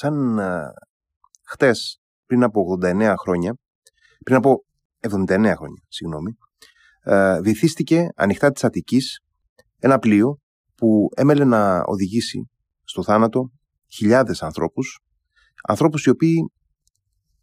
σαν 0.00 0.38
χτες 1.46 2.00
πριν 2.26 2.42
από 2.42 2.78
89 2.82 3.14
χρόνια, 3.18 3.54
πριν 4.24 4.36
από 4.36 4.64
79 5.00 5.54
χρόνια, 5.56 5.82
συγγνώμη, 5.88 6.36
ε, 7.02 7.40
βυθίστηκε 7.40 8.08
ανοιχτά 8.16 8.50
της 8.50 8.64
Αττικής 8.64 9.20
ένα 9.78 9.98
πλοίο 9.98 10.38
που 10.74 11.08
έμελε 11.16 11.44
να 11.44 11.82
οδηγήσει 11.84 12.50
στο 12.84 13.02
θάνατο 13.02 13.50
χιλιάδες 13.92 14.42
ανθρώπους, 14.42 15.00
ανθρώπους 15.68 16.04
οι 16.04 16.10
οποίοι 16.10 16.52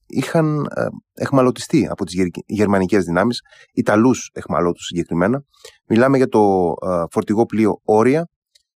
είχαν 0.06 0.66
ε, 0.76 0.86
εχμαλωτιστεί 1.14 1.88
από 1.88 2.06
τις 2.06 2.16
γερμανικές 2.46 3.04
δυνάμεις, 3.04 3.42
Ιταλούς 3.74 4.30
εχμαλώτους 4.34 4.86
συγκεκριμένα. 4.86 5.44
Μιλάμε 5.88 6.18
για 6.18 6.28
το 6.28 6.74
ε, 6.86 7.04
φορτηγό 7.12 7.46
πλοίο 7.46 7.80
Όρια, 7.84 8.30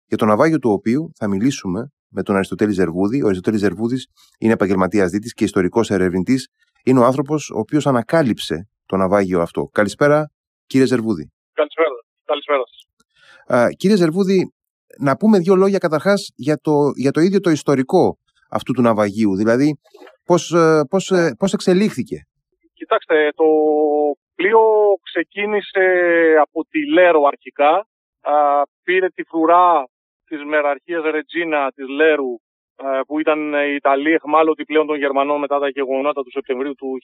για 0.06 0.18
το 0.18 0.26
ναυάγιο 0.26 0.60
του 0.60 0.72
οποίου 0.72 1.12
θα 1.16 1.28
μιλήσουμε 1.28 1.92
με 2.12 2.24
τον 2.24 2.36
Αριστοτέλης 2.36 2.76
Ζερβούδη. 2.76 3.22
Ο 3.22 3.26
Αριστοτέλης 3.26 3.60
Ζερβούδης 3.60 4.08
είναι 4.40 4.54
επαγγελματίας 4.54 5.10
δίτης 5.12 5.34
και 5.34 5.44
ιστορικός 5.44 5.90
ερευνητής. 5.90 6.50
Είναι 6.84 7.00
ο 7.00 7.04
άνθρωπος 7.04 7.50
ο 7.50 7.60
οποίος 7.60 7.88
ανακάλυψε 7.88 8.70
το 8.86 8.98
ναυάγιο 8.98 9.42
αυτό. 9.42 9.70
Καλησπέρα, 9.72 10.32
κύριε 10.66 10.86
Ζερβούδη. 10.86 11.32
Καλησπέρα. 11.54 11.90
Καλησπέρα 12.26 12.64
σας. 12.66 13.76
κύριε 13.76 13.96
Ζερβούδη, 13.96 14.54
να 15.00 15.18
πούμε 15.18 15.40
δύο 15.40 15.56
λόγια 15.56 15.78
καταρχάς 15.78 16.32
για 16.36 16.58
το, 16.58 16.72
για 16.96 17.12
το 17.12 17.20
ίδιο 17.20 17.40
το 17.40 17.50
ιστορικό 17.50 18.18
αυτού 18.50 18.74
του 18.74 18.82
ναυαγίου. 18.82 19.36
Δηλαδή, 19.36 19.80
πώς 20.26 20.56
πώς, 20.90 21.12
ε, 21.12 21.36
πώς 21.38 21.54
εξελίχθηκε; 21.54 22.26
Κοιτάξτε, 22.74 23.32
το 23.36 23.46
πλοίο 24.36 24.62
ξεκίνησε 25.04 25.86
από 26.42 26.66
τη 26.70 26.92
Λέρο 26.92 27.24
αρχικά. 27.24 27.88
πήρε 28.84 29.08
τη 29.10 29.24
φρουρά 29.24 29.88
της 30.32 30.44
μεραρχίας 30.44 31.04
Ρετζίνα 31.04 31.72
της 31.76 31.88
Λέρου 31.88 32.34
ε, 32.76 33.00
που 33.08 33.20
ήταν 33.20 33.54
οι 33.54 33.74
Ιταλοί 33.76 34.12
εχμάλωτοι 34.14 34.64
πλέον 34.66 34.88
των 34.88 34.98
Γερμανών 34.98 35.40
μετά 35.40 35.60
τα 35.60 35.70
γεγονότα 35.70 36.24
του 36.24 36.32
Σεπτεμβρίου 36.32 36.76
του 36.76 36.98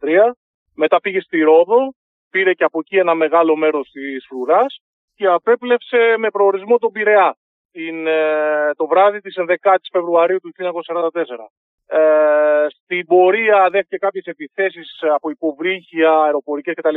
1943. 0.00 0.32
Μετά 0.74 1.00
πήγε 1.00 1.20
στη 1.20 1.40
Ρόδο, 1.40 1.94
πήρε 2.30 2.52
και 2.54 2.64
από 2.64 2.78
εκεί 2.78 2.96
ένα 2.96 3.14
μεγάλο 3.14 3.56
μέρος 3.56 3.90
της 3.90 4.26
φρουράς 4.28 4.78
και 5.14 5.26
απέπλεψε 5.26 6.14
με 6.18 6.30
προορισμό 6.30 6.78
τον 6.78 6.92
Πειραιά 6.92 7.36
την, 7.72 8.06
ε, 8.06 8.70
το 8.76 8.86
βράδυ 8.86 9.20
της 9.20 9.36
11ης 9.36 9.88
Φεβρουαρίου 9.92 10.38
του 10.40 10.52
1944. 10.52 11.50
Ε, 11.86 12.66
στην 12.68 13.06
πορεία 13.06 13.68
δέχτηκε 13.70 13.96
κάποιες 13.96 14.24
επιθέσεις 14.24 14.98
από 15.14 15.30
υποβρύχια, 15.30 16.12
αεροπορικές 16.22 16.74
κτλ. 16.74 16.94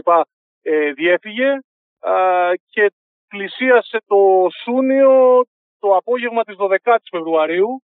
Ε, 0.62 0.92
διέφυγε 0.92 1.50
ε, 2.02 2.52
και 2.70 2.92
πλησίασε 3.28 3.98
το 4.08 4.48
Σούνιο 4.64 5.46
το 5.80 5.96
απόγευμα 5.96 6.44
της 6.44 6.56
12ης 6.60 7.08
Φεβρουαρίου 7.12 7.84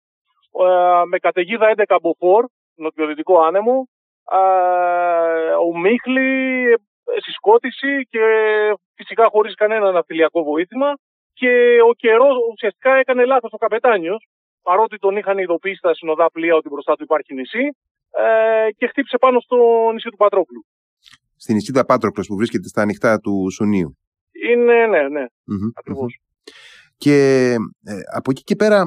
ε, 0.51 1.05
με 1.05 1.17
καταιγίδα 1.17 1.73
11 1.87 1.97
μποφόρ, 2.01 2.45
νοτιοδυτικό 2.75 3.41
άνεμο, 3.41 3.89
ε, 4.31 5.51
ο 5.67 5.77
Μίχλη, 5.77 6.71
ε, 6.71 7.21
συσκότηση 7.25 8.07
και 8.09 8.23
φυσικά 8.95 9.27
χωρίς 9.29 9.55
κανένα 9.55 9.91
ναυτιλιακό 9.91 10.43
βοήθημα 10.43 10.93
και 11.33 11.77
ο 11.89 11.93
καιρός 11.93 12.35
ουσιαστικά 12.51 12.95
έκανε 12.95 13.25
λάθος 13.25 13.51
ο 13.53 13.57
καπετάνιος 13.57 14.27
παρότι 14.61 14.97
τον 14.97 15.17
είχαν 15.17 15.37
ειδοποιήσει 15.37 15.81
τα 15.81 15.93
συνοδά 15.93 16.31
πλοία 16.31 16.55
ότι 16.55 16.69
μπροστά 16.69 16.95
του 16.95 17.03
υπάρχει 17.03 17.33
νησί 17.33 17.69
και 18.77 18.87
χτύπησε 18.87 19.17
πάνω 19.17 19.39
στο 19.39 19.57
νησί 19.93 20.09
του 20.09 20.17
Πατρόκλου. 20.17 20.65
Στην 21.35 21.55
νησίδα 21.55 21.85
Πάτροκλος 21.85 22.27
που 22.27 22.35
βρίσκεται 22.35 22.67
στα 22.67 22.81
ανοιχτά 22.81 23.19
του 23.19 23.47
Σουνίου. 23.51 23.97
Είναι, 24.49 24.85
ναι, 24.85 25.07
ναι, 25.07 25.25
mm 25.25 25.71
ακριβως 25.73 26.19
και 27.03 27.15
ε, 27.91 27.93
από 28.17 28.31
εκεί 28.31 28.43
και 28.43 28.55
πέρα, 28.55 28.79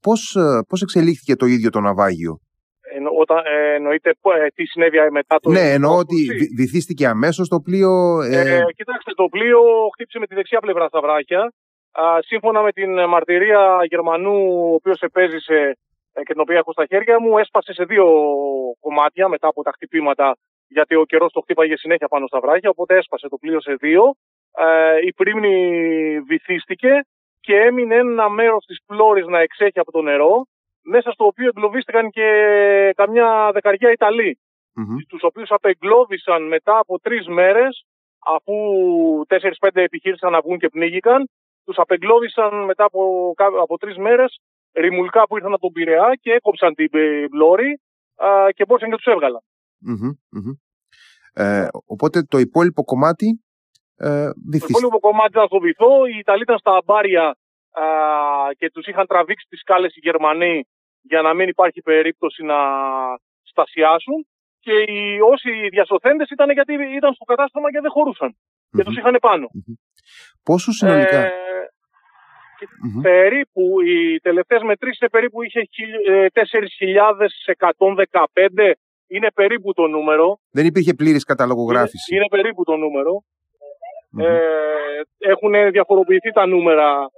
πώς, 0.00 0.20
ε, 0.36 0.60
πώς 0.68 0.82
εξελίχθηκε 0.82 1.34
το 1.36 1.46
ίδιο 1.46 1.70
το 1.70 1.80
ναυάγιο; 1.80 2.40
Εννο, 2.94 3.10
όταν, 3.22 3.38
ε, 3.44 3.74
εννοείται 3.74 4.10
ε, 4.10 4.46
τι 4.54 4.64
συνέβη 4.64 4.98
μετά 5.10 5.36
το... 5.40 5.50
Ναι, 5.50 5.72
εννοώ 5.72 5.96
ότι 5.96 6.18
βυθίστηκε 6.56 7.06
αμέσως 7.06 7.48
το 7.48 7.60
πλοίο... 7.60 8.22
Ε... 8.22 8.62
κοιτάξτε, 8.76 9.12
το 9.14 9.26
πλοίο 9.30 9.60
χτύπησε 9.92 10.18
με 10.18 10.26
τη 10.26 10.34
δεξιά 10.34 10.60
πλευρά 10.60 10.86
στα 10.88 11.00
βράχια. 11.00 11.52
σύμφωνα 12.18 12.60
με 12.62 12.72
την 12.72 12.90
μαρτυρία 13.08 13.60
Γερμανού, 13.88 14.38
ο 14.70 14.74
οποίος 14.74 15.00
επέζησε 15.00 15.76
και 16.12 16.32
την 16.32 16.40
οποία 16.40 16.56
έχω 16.56 16.72
στα 16.72 16.86
χέρια 16.86 17.20
μου, 17.20 17.38
έσπασε 17.38 17.72
σε 17.72 17.84
δύο 17.84 18.06
κομμάτια 18.80 19.28
μετά 19.28 19.48
από 19.48 19.62
τα 19.62 19.72
χτυπήματα, 19.74 20.36
γιατί 20.68 20.94
ο 20.94 21.04
καιρός 21.04 21.32
το 21.32 21.40
χτύπαγε 21.40 21.76
συνέχεια 21.76 22.08
πάνω 22.08 22.26
στα 22.26 22.40
βράχια, 22.40 22.70
οπότε 22.70 22.96
έσπασε 22.96 23.28
το 23.28 23.36
πλοίο 23.36 23.60
σε 23.60 23.74
δύο. 23.74 24.02
η 25.06 25.12
πρίμνη 25.12 25.54
βυθίστηκε 26.20 26.90
και 27.40 27.56
έμεινε 27.56 27.94
ένα 27.94 28.28
μέρος 28.28 28.64
της 28.64 28.78
πλώρης 28.86 29.26
να 29.26 29.40
εξέχει 29.40 29.78
από 29.78 29.92
το 29.92 30.02
νερό, 30.02 30.46
μέσα 30.82 31.10
στο 31.10 31.24
οποίο 31.26 31.46
εγκλωβίστηκαν 31.46 32.10
και 32.10 32.28
καμιά 32.96 33.50
δεκαριά 33.52 33.90
Ιταλοί, 33.90 34.38
mm-hmm. 34.78 35.04
τους 35.08 35.22
οποίους 35.22 35.50
απεγκλώβησαν 35.50 36.46
μετά 36.46 36.78
από 36.78 36.98
τρεις 36.98 37.26
μέρες, 37.26 37.84
αφού 38.36 38.54
τέσσερις-πέντε 39.26 39.82
επιχείρησαν 39.82 40.32
να 40.32 40.40
βγουν 40.40 40.58
και 40.58 40.68
πνίγηκαν, 40.68 41.28
τους 41.64 41.76
απεγκλώβησαν 41.78 42.64
μετά 42.64 42.84
από, 42.84 43.34
από 43.62 43.78
τρεις 43.78 43.96
μέρες 43.96 44.40
ρημουλκά 44.74 45.26
που 45.26 45.36
ήρθαν 45.36 45.52
από 45.52 45.60
τον 45.60 45.72
Πειραιά 45.72 46.12
και 46.20 46.32
έκοψαν 46.32 46.74
την 46.74 46.90
πλώρη 47.30 47.80
και 48.54 48.64
μπόρεσαν 48.64 48.90
και 48.90 48.96
τους 48.96 49.12
εβγαλαν 49.12 49.40
Ε, 51.32 51.66
οπότε 51.86 52.22
το 52.22 52.38
υπόλοιπο 52.38 52.84
κομμάτι 52.84 53.44
ε, 54.02 54.30
το 54.60 54.66
υπόλοιπο 54.68 54.98
κομμάτι 55.06 55.32
ήταν 55.36 55.46
στο 55.46 55.58
βυθό. 55.58 56.06
Οι 56.06 56.18
Ιταλοί 56.18 56.42
ήταν 56.42 56.58
στα 56.58 56.72
αμπάρια 56.80 57.36
και 58.58 58.70
τους 58.70 58.86
είχαν 58.86 59.06
τραβήξει 59.06 59.46
τις 59.48 59.60
σκάλες 59.60 59.96
οι 59.96 60.00
Γερμανοί 60.02 60.64
για 61.00 61.22
να 61.22 61.34
μην 61.34 61.48
υπάρχει 61.48 61.80
περίπτωση 61.80 62.42
να 62.42 62.58
στασιάσουν. 63.42 64.26
Και 64.64 64.72
οι, 64.72 65.20
όσοι 65.32 65.68
διασωθέντες 65.68 66.30
ήταν 66.30 66.50
γιατί 66.50 66.72
ήταν 66.72 67.14
στο 67.14 67.24
κατάστημα 67.24 67.70
και 67.70 67.80
δεν 67.80 67.90
χωρουσαν 67.90 68.36
Και 68.76 68.84
τους 68.84 68.96
είχαν 68.96 69.16
πάνω. 69.20 69.46
Πόσο 70.42 70.72
συνολικά; 70.72 71.24
Ε, 71.24 71.30
Περίπου, 73.02 73.80
οι 73.80 74.20
τελευταίες 74.20 74.62
μετρήσεις 74.62 75.08
περίπου 75.10 75.42
είχε 75.42 75.68
4.115 76.32 76.36
ε, 78.54 78.72
είναι 79.06 79.30
περίπου 79.34 79.72
το 79.72 79.86
νούμερο. 79.86 80.40
Δεν 80.50 80.66
υπήρχε 80.66 80.94
πλήρης 80.94 81.24
καταλογογράφηση. 81.24 82.14
Είναι, 82.14 82.24
είναι 82.24 82.42
περίπου 82.42 82.64
το 82.64 82.76
νούμερο. 82.76 83.24
Ε, 84.18 85.00
έχουν 85.18 85.70
διαφοροποιηθεί 85.70 86.30
τα 86.30 86.46
νούμερα 86.46 87.10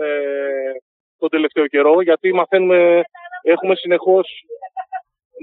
ε, 0.00 0.72
τον 1.18 1.28
τελευταίο 1.28 1.66
καιρό 1.66 2.02
γιατί 2.02 2.32
μαθαίνουμε, 2.32 3.02
έχουμε 3.42 3.74
συνεχώς 3.74 4.28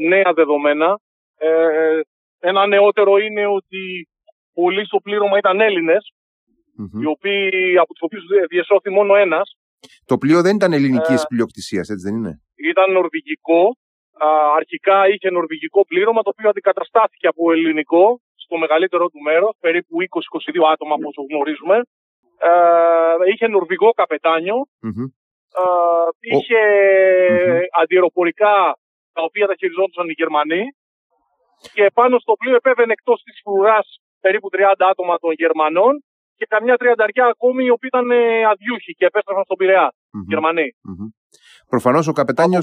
νέα 0.07 0.33
δεδομένα. 0.33 0.99
Ε, 1.37 1.99
ένα 2.39 2.67
νεότερο 2.67 3.17
είναι 3.17 3.45
ότι 3.45 4.07
πολλοί 4.53 4.85
στο 4.85 4.99
πλήρωμα 4.99 5.37
ήταν 5.37 5.59
οι 7.01 7.05
οποίοι, 7.05 7.77
από 7.77 7.93
τους 7.93 8.01
οποίους 8.01 8.23
διεσώθη 8.49 8.89
μόνο 8.89 9.15
ένας. 9.15 9.55
Το 10.05 10.17
πλοίο 10.17 10.41
δεν 10.41 10.55
ήταν 10.55 10.73
ελληνικής 10.73 11.21
ε, 11.23 11.25
πλειοκτησίας, 11.27 11.89
έτσι 11.89 12.09
δεν 12.09 12.17
είναι; 12.17 12.41
Ήταν 12.55 12.91
νορβηγικό. 12.91 13.75
αρχικά 14.55 15.07
είχε 15.07 15.29
νορβηγικό 15.29 15.85
πλήρωμα, 15.85 16.21
το 16.21 16.29
οποίο 16.29 16.49
αντικαταστάθηκε 16.49 17.27
από 17.27 17.51
ελληνικό 17.51 18.21
στο 18.51 18.59
μεγαλύτερο 18.65 19.05
του 19.13 19.21
μέρος, 19.29 19.53
περίπου 19.65 19.93
20-22 20.01 20.73
άτομα 20.73 20.93
όπως 20.99 21.13
γνωρίζουμε. 21.29 21.77
Ε, 22.49 23.31
είχε 23.31 23.47
νορβηγό 23.47 23.89
Ε, 25.61 25.65
είχε 26.33 26.61
αντιεροπορικά 27.81 28.55
τα 29.15 29.21
οποία 29.27 29.45
τα 29.47 29.55
χειριζόντουσαν 29.59 30.09
οι 30.09 30.15
Γερμανοί. 30.21 30.63
Και 31.75 31.85
πάνω 31.93 32.15
στο 32.23 32.33
πλοίο 32.39 32.55
επέβαινε 32.61 32.93
εκτός 32.97 33.19
της 33.25 33.35
φρουράς 33.43 33.87
περίπου 34.23 34.47
30 34.51 34.85
άτομα 34.91 35.15
των 35.23 35.31
Γερμανών 35.41 35.93
και 36.37 36.45
καμιά 36.53 36.75
τριανταριά 36.77 37.25
ακόμη 37.25 37.61
οι 37.65 37.73
οποίοι 37.75 37.89
ήταν 37.93 38.07
αδιούχοι 38.51 38.91
και 38.97 39.05
επέστρεφαν 39.05 39.43
στον 39.43 39.57
Πειραιά. 39.57 39.87
Mm-hmm. 39.91 40.25
Γερμανοί. 40.31 40.67
Mm-hmm. 40.89 41.09
Προφανώς 41.73 42.07
ο 42.07 42.13
καπετάνιο. 42.19 42.59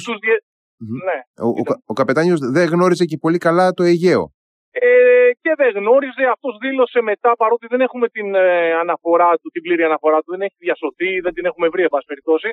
Ναι, 1.08 1.18
ο, 1.46 1.48
ο, 1.48 1.62
ο 1.90 1.94
καπετάνιος 2.00 2.38
δεν 2.56 2.66
γνώριζε 2.68 3.04
και 3.04 3.16
πολύ 3.24 3.38
καλά 3.38 3.72
το 3.72 3.82
Αιγαίο. 3.82 4.24
Ε, 4.70 5.17
και 5.42 5.52
δεν 5.56 5.70
γνώριζε. 5.78 6.24
Αυτός 6.34 6.56
δήλωσε 6.60 7.00
μετά, 7.00 7.36
παρότι 7.36 7.66
δεν 7.66 7.80
έχουμε 7.80 8.08
την 8.08 8.34
ε, 8.34 8.72
αναφορά 8.72 9.30
του, 9.40 9.48
την 9.50 9.62
πλήρη 9.62 9.82
αναφορά 9.82 10.18
του, 10.22 10.30
δεν 10.30 10.40
έχει 10.40 10.56
διασωθεί, 10.58 11.20
δεν 11.20 11.32
την 11.34 11.44
έχουμε 11.44 11.68
βρει, 11.68 11.82
εν 11.82 11.88
πάση 11.88 12.06
περιπτώσει. 12.06 12.50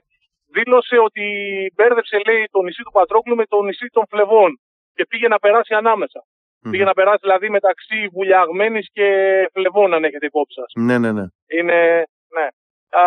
Δήλωσε 0.56 0.98
ότι 1.08 1.26
μπέρδεψε, 1.76 2.18
λέει, 2.28 2.48
το 2.52 2.62
νησί 2.62 2.82
του 2.84 2.92
Πατρόκλου 2.92 3.36
με 3.36 3.46
το 3.46 3.62
νησί 3.62 3.88
των 3.92 4.04
Φλεβών 4.10 4.60
και 4.96 5.06
πήγε 5.06 5.28
να 5.28 5.40
περάσει 5.40 5.74
ανάμεσα. 5.74 6.20
Mm. 6.66 6.70
Πήγε 6.72 6.84
να 6.84 6.94
περάσει 6.94 7.20
δηλαδή 7.22 7.50
μεταξύ 7.50 8.08
Βουλιαγμένης 8.12 8.90
και 8.92 9.08
Φλεβών, 9.54 9.94
αν 9.94 10.04
έχετε 10.04 10.26
υπόψη 10.26 10.54
σας. 10.60 10.72
Ναι, 10.86 10.98
ναι, 10.98 11.12
ναι. 11.12 11.26
Είναι, 11.58 12.04
ναι. 12.36 12.48
Α, 13.00 13.02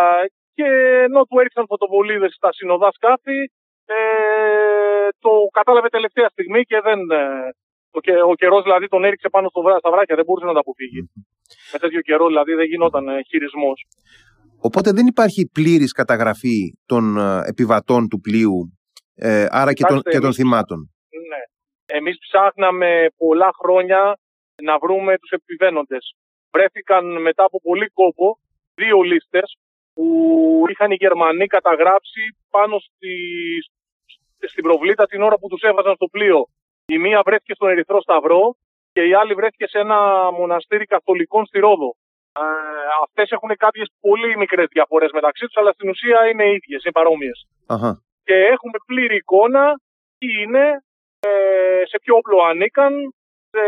και 0.55 0.69
ενώ 1.09 1.25
του 1.25 1.39
έριξαν 1.39 1.67
φωτοβολίδες 1.67 2.35
στα 2.35 2.53
συνοδά 2.53 2.91
σκάφη, 2.93 3.51
ε, 3.87 5.09
το 5.19 5.31
κατάλαβε 5.53 5.89
τελευταία 5.89 6.29
στιγμή 6.29 6.63
και 6.63 6.81
δεν, 6.81 7.11
ε, 7.11 7.51
ο, 7.91 8.01
και, 8.01 8.13
ο 8.31 8.35
καιρός 8.35 8.63
δηλαδή 8.63 8.89
τον 8.89 9.05
έριξε 9.05 9.29
πάνω 9.29 9.49
στο, 9.49 9.61
στα 9.79 9.91
βράχια, 9.91 10.15
δεν 10.17 10.25
μπορούσε 10.25 10.47
να 10.47 10.53
τα 10.53 10.61
αποφύγει. 10.61 11.11
Με 11.73 11.79
τέτοιο 11.79 12.01
καιρό 12.01 12.27
δηλαδή 12.27 12.53
δεν 12.55 12.67
γινόταν 12.67 13.09
ε, 13.09 13.23
χειρισμός. 13.29 13.87
Οπότε 14.61 14.91
δεν 14.93 15.07
υπάρχει 15.07 15.51
πλήρης 15.53 15.93
καταγραφή 15.93 16.59
των 16.87 17.17
ε, 17.17 17.43
επιβατών 17.47 18.09
του 18.09 18.21
πλοίου 18.21 18.73
Ε, 19.21 19.47
άρα 19.51 19.73
και, 19.73 19.85
των, 19.85 20.03
και 20.03 20.19
των 20.19 20.33
θυμάτων. 20.35 20.79
Ναι. 21.31 21.43
Εμείς 21.99 22.17
ψάχναμε 22.19 23.07
πολλά 23.17 23.51
χρόνια 23.61 24.19
να 24.63 24.79
βρούμε 24.79 25.19
τους 25.19 25.31
επιβαίνοντες. 25.31 26.15
Βρέθηκαν 26.51 27.23
μετά 27.23 27.45
από 27.45 27.61
πολύ 27.61 27.89
κόπο 27.89 28.39
δύο 28.75 29.01
λίστες 29.01 29.57
που 29.95 30.07
είχαν 30.71 30.91
οι 30.91 30.95
Γερμανοί 30.95 31.47
καταγράψει 31.47 32.23
πάνω 32.51 32.79
στη, 32.79 33.15
στην 34.49 34.63
προβλήτα 34.63 35.07
την 35.07 35.23
ώρα 35.23 35.39
που 35.39 35.49
τους 35.49 35.63
έβαζαν 35.63 35.95
στο 35.95 36.07
πλοίο. 36.07 36.49
Η 36.95 36.99
μία 36.99 37.23
βρέθηκε 37.25 37.55
στον 37.55 37.69
Ερυθρό 37.69 38.01
Σταυρό 38.01 38.57
και 38.93 39.03
η 39.03 39.15
άλλη 39.15 39.35
βρέθηκε 39.35 39.67
σε 39.67 39.79
ένα 39.79 40.31
μοναστήρι 40.31 40.85
καθολικών 40.85 41.47
στη 41.47 41.59
Ρόδο. 41.59 41.95
Ε, 42.33 42.43
Αυτές 43.05 43.31
έχουν 43.31 43.57
κάποιες 43.57 43.89
πολύ 44.01 44.37
μικρές 44.37 44.67
διαφορές 44.71 45.11
μεταξύ 45.13 45.45
τους, 45.47 45.57
αλλά 45.57 45.73
στην 45.73 45.89
ουσία 45.89 46.29
είναι 46.29 46.53
ίδιες, 46.53 46.83
είναι 46.83 46.93
παρόμοιες. 46.93 47.47
Και 48.25 48.35
έχουμε 48.35 48.79
πλήρη 48.87 49.17
εικόνα 49.17 49.81
τι 50.19 50.41
είναι, 50.43 50.65
ε, 51.21 51.83
σε 51.91 51.99
ποιο 52.03 52.17
όπλο 52.17 52.43
ανήκαν, 52.43 52.93
σε 53.51 53.63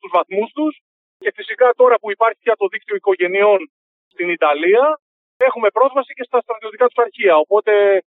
τους 0.00 0.10
βαθμούς 0.12 0.50
τους. 0.52 0.80
Και 1.18 1.32
φυσικά 1.34 1.72
τώρα 1.76 1.96
που 2.00 2.10
υπάρχει 2.10 2.38
πια 2.42 2.54
το 2.56 2.66
δίκτυο 2.66 2.96
οικογενειών 2.96 3.70
στην 4.12 4.28
Ιταλία, 4.28 5.00
έχουμε 5.36 5.68
πρόσβαση 5.70 6.12
και 6.12 6.24
στα 6.24 6.40
στρατιωτικά 6.40 6.86
τους 6.86 7.02
αρχεία. 7.04 7.36
Οπότε 7.36 8.02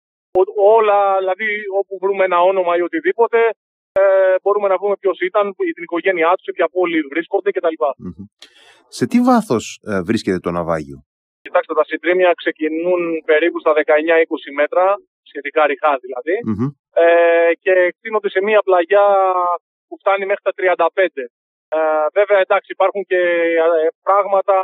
όλα, 0.56 1.18
δηλαδή 1.18 1.48
όπου 1.78 1.98
βρούμε 2.02 2.24
ένα 2.24 2.40
όνομα 2.40 2.76
ή 2.76 2.82
οτιδήποτε, 2.82 3.50
ε, 3.92 4.34
μπορούμε 4.42 4.69
να 4.69 4.76
βρούμε 4.76 4.96
ποιος 4.96 5.20
ήταν, 5.20 5.54
την 5.54 5.82
οικογένειά 5.82 6.31
τους, 6.34 6.44
σε 6.44 6.52
ποια 6.52 6.69
πόλη 6.69 7.00
βρίσκονται 7.12 7.50
κτλ. 7.50 7.76
Mm-hmm. 8.06 8.25
Σε 8.88 9.06
τι 9.06 9.20
βάθος 9.20 9.81
ε, 9.90 10.02
βρίσκεται 10.02 10.38
το 10.38 10.50
ναυάγιο, 10.50 10.98
Κοιτάξτε, 11.42 11.75
τα 11.75 11.84
συντρίμια 11.84 12.32
ξεκινούν 12.40 13.00
περίπου 13.25 13.58
στα 13.60 13.72
19-20 13.72 13.78
μέτρα, 14.60 14.84
σχετικά 15.22 15.66
ρηχά 15.66 15.92
δηλαδή, 16.04 16.34
mm-hmm. 16.48 16.70
ε, 17.02 17.52
και 17.62 17.72
εκτείνονται 17.90 18.31
σε 18.34 18.40
μία 18.42 18.60
πλαγιά 18.66 19.06
που 19.88 19.96
φτάνει 20.00 20.25
μέχρι 20.31 20.44
τα 20.48 20.52
35. 20.56 21.06
Ε, 21.76 21.78
βέβαια, 22.19 22.38
εντάξει, 22.44 22.69
υπάρχουν 22.76 23.02
και 23.10 23.20
ε, 23.84 23.88
πράγματα 24.02 24.56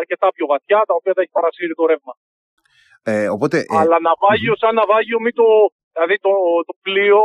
αρκετά 0.00 0.28
πιο 0.36 0.46
βαθιά, 0.52 0.80
τα 0.88 0.94
οποία 0.98 1.12
θα 1.14 1.20
έχει 1.22 1.30
παρασύρει 1.38 1.74
το 1.74 1.86
ρεύμα. 1.90 2.14
Ε, 3.02 3.28
οπότε, 3.34 3.56
ε, 3.58 3.76
Αλλά 3.80 3.96
ναυάγιο 4.06 4.54
σαν 4.56 4.74
ναυάγιο, 4.74 5.18
μην 5.24 5.34
το, 5.40 5.46
δηλαδή 5.92 6.16
το, 6.26 6.32
το 6.68 6.74
πλοίο 6.84 7.20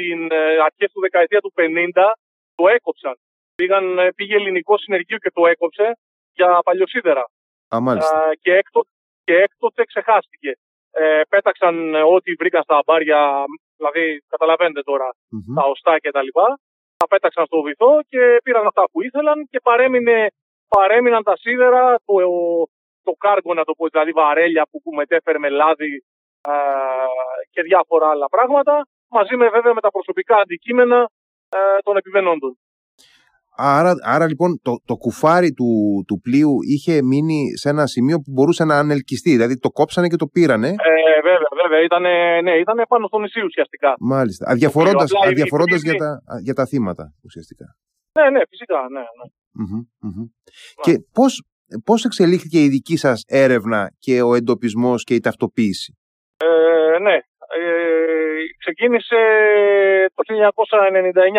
την 0.00 0.18
ε, 0.30 0.42
αρχές 0.68 0.90
του 0.92 1.00
δεκαετία 1.00 1.40
του 1.40 1.52
50 1.56 2.12
το 2.54 2.64
έκοψαν. 2.76 3.14
Πήγαν, 3.54 3.98
ε, 3.98 4.12
πήγε 4.16 4.34
ελληνικό 4.34 4.78
συνεργείο 4.78 5.18
και 5.18 5.30
το 5.34 5.46
έκοψε 5.46 5.86
για 6.32 6.48
παλιοσίδερα. 6.64 7.24
Α, 7.74 7.80
μάλιστα. 7.80 8.18
και, 8.42 8.52
έκτο, 8.60 8.80
και 9.24 9.34
έκτοτε 9.44 9.84
ξεχάστηκε. 9.84 10.52
Ε, 10.90 11.20
πέταξαν 11.28 11.94
ό,τι 11.94 12.30
βρήκαν 12.40 12.62
στα 12.62 12.76
αμπάρια, 12.76 13.20
δηλαδή 13.76 14.04
καταλαβαίνετε 14.28 14.82
τα 15.54 15.64
οστά 15.72 15.98
και 15.98 16.10
τα 16.10 16.22
λοιπά. 16.22 16.58
Τα 16.96 17.06
πέταξαν 17.06 17.46
στο 17.46 17.62
βυθό 17.62 17.92
και 18.08 18.20
πήραν 18.44 18.66
αυτά 18.66 18.84
που 18.90 19.02
ήθελαν 19.02 19.46
και 19.50 19.60
παρέμεινε, 19.60 20.26
παρέμειναν 20.68 21.22
τα 21.22 21.36
σίδερα, 21.36 21.96
το, 22.04 22.14
το 23.02 23.12
κάργο 23.12 23.54
να 23.54 23.64
το 23.64 23.72
πω, 23.74 23.88
δηλαδή 23.88 24.10
βαρέλια 24.10 24.66
που, 24.70 24.82
που 24.82 24.94
μετέφερε 24.94 25.38
με 25.38 25.48
λάδι 25.48 26.04
και 27.50 27.62
διάφορα 27.62 28.08
άλλα 28.08 28.28
πράγματα 28.28 28.86
μαζί 29.08 29.36
με 29.36 29.48
βέβαια 29.48 29.74
με 29.74 29.80
τα 29.80 29.90
προσωπικά 29.90 30.36
αντικείμενα 30.36 31.08
ε, 31.48 31.58
των 31.82 31.96
επιβενόντων. 31.96 32.58
Άρα, 33.58 33.92
άρα 34.02 34.26
λοιπόν 34.26 34.60
το, 34.62 34.72
το 34.84 34.96
κουφάρι 34.96 35.52
του, 35.52 35.70
του 36.06 36.20
πλοίου 36.20 36.56
είχε 36.62 37.02
μείνει 37.02 37.56
σε 37.56 37.68
ένα 37.68 37.86
σημείο 37.86 38.16
που 38.16 38.30
μπορούσε 38.32 38.64
να 38.64 38.78
ανελκυστεί. 38.78 39.30
Δηλαδή 39.30 39.58
το 39.58 39.70
κόψανε 39.70 40.08
και 40.08 40.16
το 40.16 40.26
πήρανε. 40.26 40.68
Ε, 40.68 41.20
βέβαια, 41.22 41.48
βέβαια. 41.62 41.80
Ήτανε, 41.84 42.40
ναι, 42.42 42.50
ήταν 42.50 42.84
πάνω 42.88 43.06
στο 43.06 43.18
νησί 43.18 43.40
ουσιαστικά. 43.44 43.94
Μάλιστα. 44.00 44.50
Αδιαφορώντας, 44.50 45.10
αδιαφορώντας 45.26 45.82
για, 45.82 45.94
τα, 45.94 46.22
για 46.42 46.54
τα 46.54 46.66
θύματα 46.66 47.14
ουσιαστικά. 47.24 47.76
Ναι, 48.12 48.30
ναι, 48.30 48.40
φυσικά. 48.48 48.78
Ναι, 48.92 49.00
ναι. 49.00 49.26
Mm-hmm, 49.60 50.24
Και 50.80 50.98
πώς, 51.12 51.42
πώς 51.84 52.04
εξελίχθηκε 52.04 52.62
η 52.62 52.68
δική 52.68 52.96
σας 52.96 53.24
έρευνα 53.26 53.90
και 53.98 54.22
ο 54.22 54.34
εντοπισμός 54.34 55.04
και 55.04 55.14
η 55.14 55.20
ταυτοποίηση; 55.20 55.98
Ε, 56.36 56.98
ναι, 56.98 57.18
ε, 57.48 58.42
ξεκίνησε 58.58 59.16
το 60.14 60.22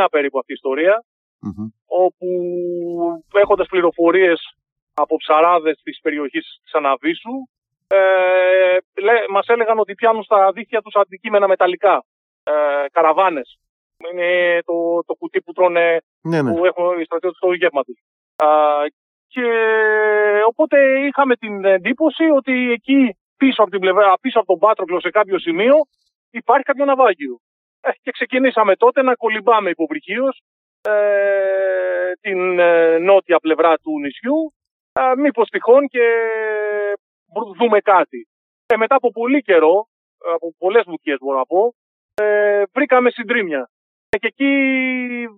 1999 0.03 0.05
περίπου 0.11 0.39
αυτή 0.39 0.51
η 0.51 0.55
ιστορια 0.55 1.03
όπου 1.85 2.27
έχοντας 3.33 3.67
πληροφορίες 3.67 4.39
από 4.93 5.17
ψαράδες 5.17 5.79
της 5.83 5.99
περιοχής 6.01 6.59
της 6.63 6.73
Αναβίσου 6.73 7.35
ε, 7.87 8.77
μας 9.29 9.47
έλεγαν 9.47 9.79
ότι 9.79 9.93
πιάνουν 9.93 10.23
στα 10.23 10.51
δίχτυα 10.51 10.81
τους 10.81 10.95
αντικείμενα 10.95 11.47
μεταλλικά, 11.47 12.03
ε, 12.43 12.53
καραβάνες. 12.91 13.57
Είναι 14.11 14.59
το, 14.65 15.03
το 15.05 15.13
κουτί 15.13 15.41
που 15.41 15.53
τρώνε, 15.53 15.97
ναι, 16.21 16.41
ναι. 16.41 16.53
που 16.53 16.65
έχουν 16.65 16.99
οι 16.99 17.03
στρατιώτες 17.03 17.37
στο 17.37 17.53
γεύμα 17.53 17.83
τους. 17.83 17.99
και 19.27 19.47
οπότε 20.47 20.77
είχαμε 21.07 21.35
την 21.35 21.65
εντύπωση 21.65 22.23
ότι 22.35 22.71
εκεί 22.71 23.17
πίσω 23.37 23.61
από 23.61 23.71
την 23.71 23.79
πλευρά, 23.79 24.13
πίσω 24.21 24.39
από 24.39 24.47
τον 24.47 24.59
Πάτροκλο 24.59 24.99
σε 24.99 25.09
κάποιο 25.09 25.39
σημείο 25.39 25.75
υπάρχει 26.37 26.63
κάποιο 26.63 26.85
ναυάγιο. 26.85 27.39
Ε, 27.81 27.89
και 28.01 28.11
ξεκινήσαμε 28.11 28.75
τότε 28.75 29.01
να 29.01 29.15
κολυμπάμε 29.15 29.69
υποβρυχίως 29.69 30.41
ε, 30.81 32.11
την 32.21 32.59
ε, 32.59 32.97
νότια 32.97 33.39
πλευρά 33.39 33.77
του 33.77 33.99
νησιού 33.99 34.53
ε, 34.93 35.15
μήπως 35.15 35.49
τυχόν 35.49 35.87
και 35.87 36.05
δούμε 37.57 37.79
κάτι. 37.79 38.27
Ε, 38.65 38.77
μετά 38.77 38.95
από 38.95 39.11
πολύ 39.11 39.41
καιρό, 39.41 39.87
από 40.33 40.53
πολλές 40.57 40.83
βουκίες 40.85 41.17
μπορώ 41.19 41.37
να 41.37 41.45
πω, 41.45 41.73
ε, 42.13 42.63
βρήκαμε 42.73 43.09
συντρίμια. 43.09 43.69
Ε, 44.09 44.17
και 44.17 44.27
εκεί 44.27 44.51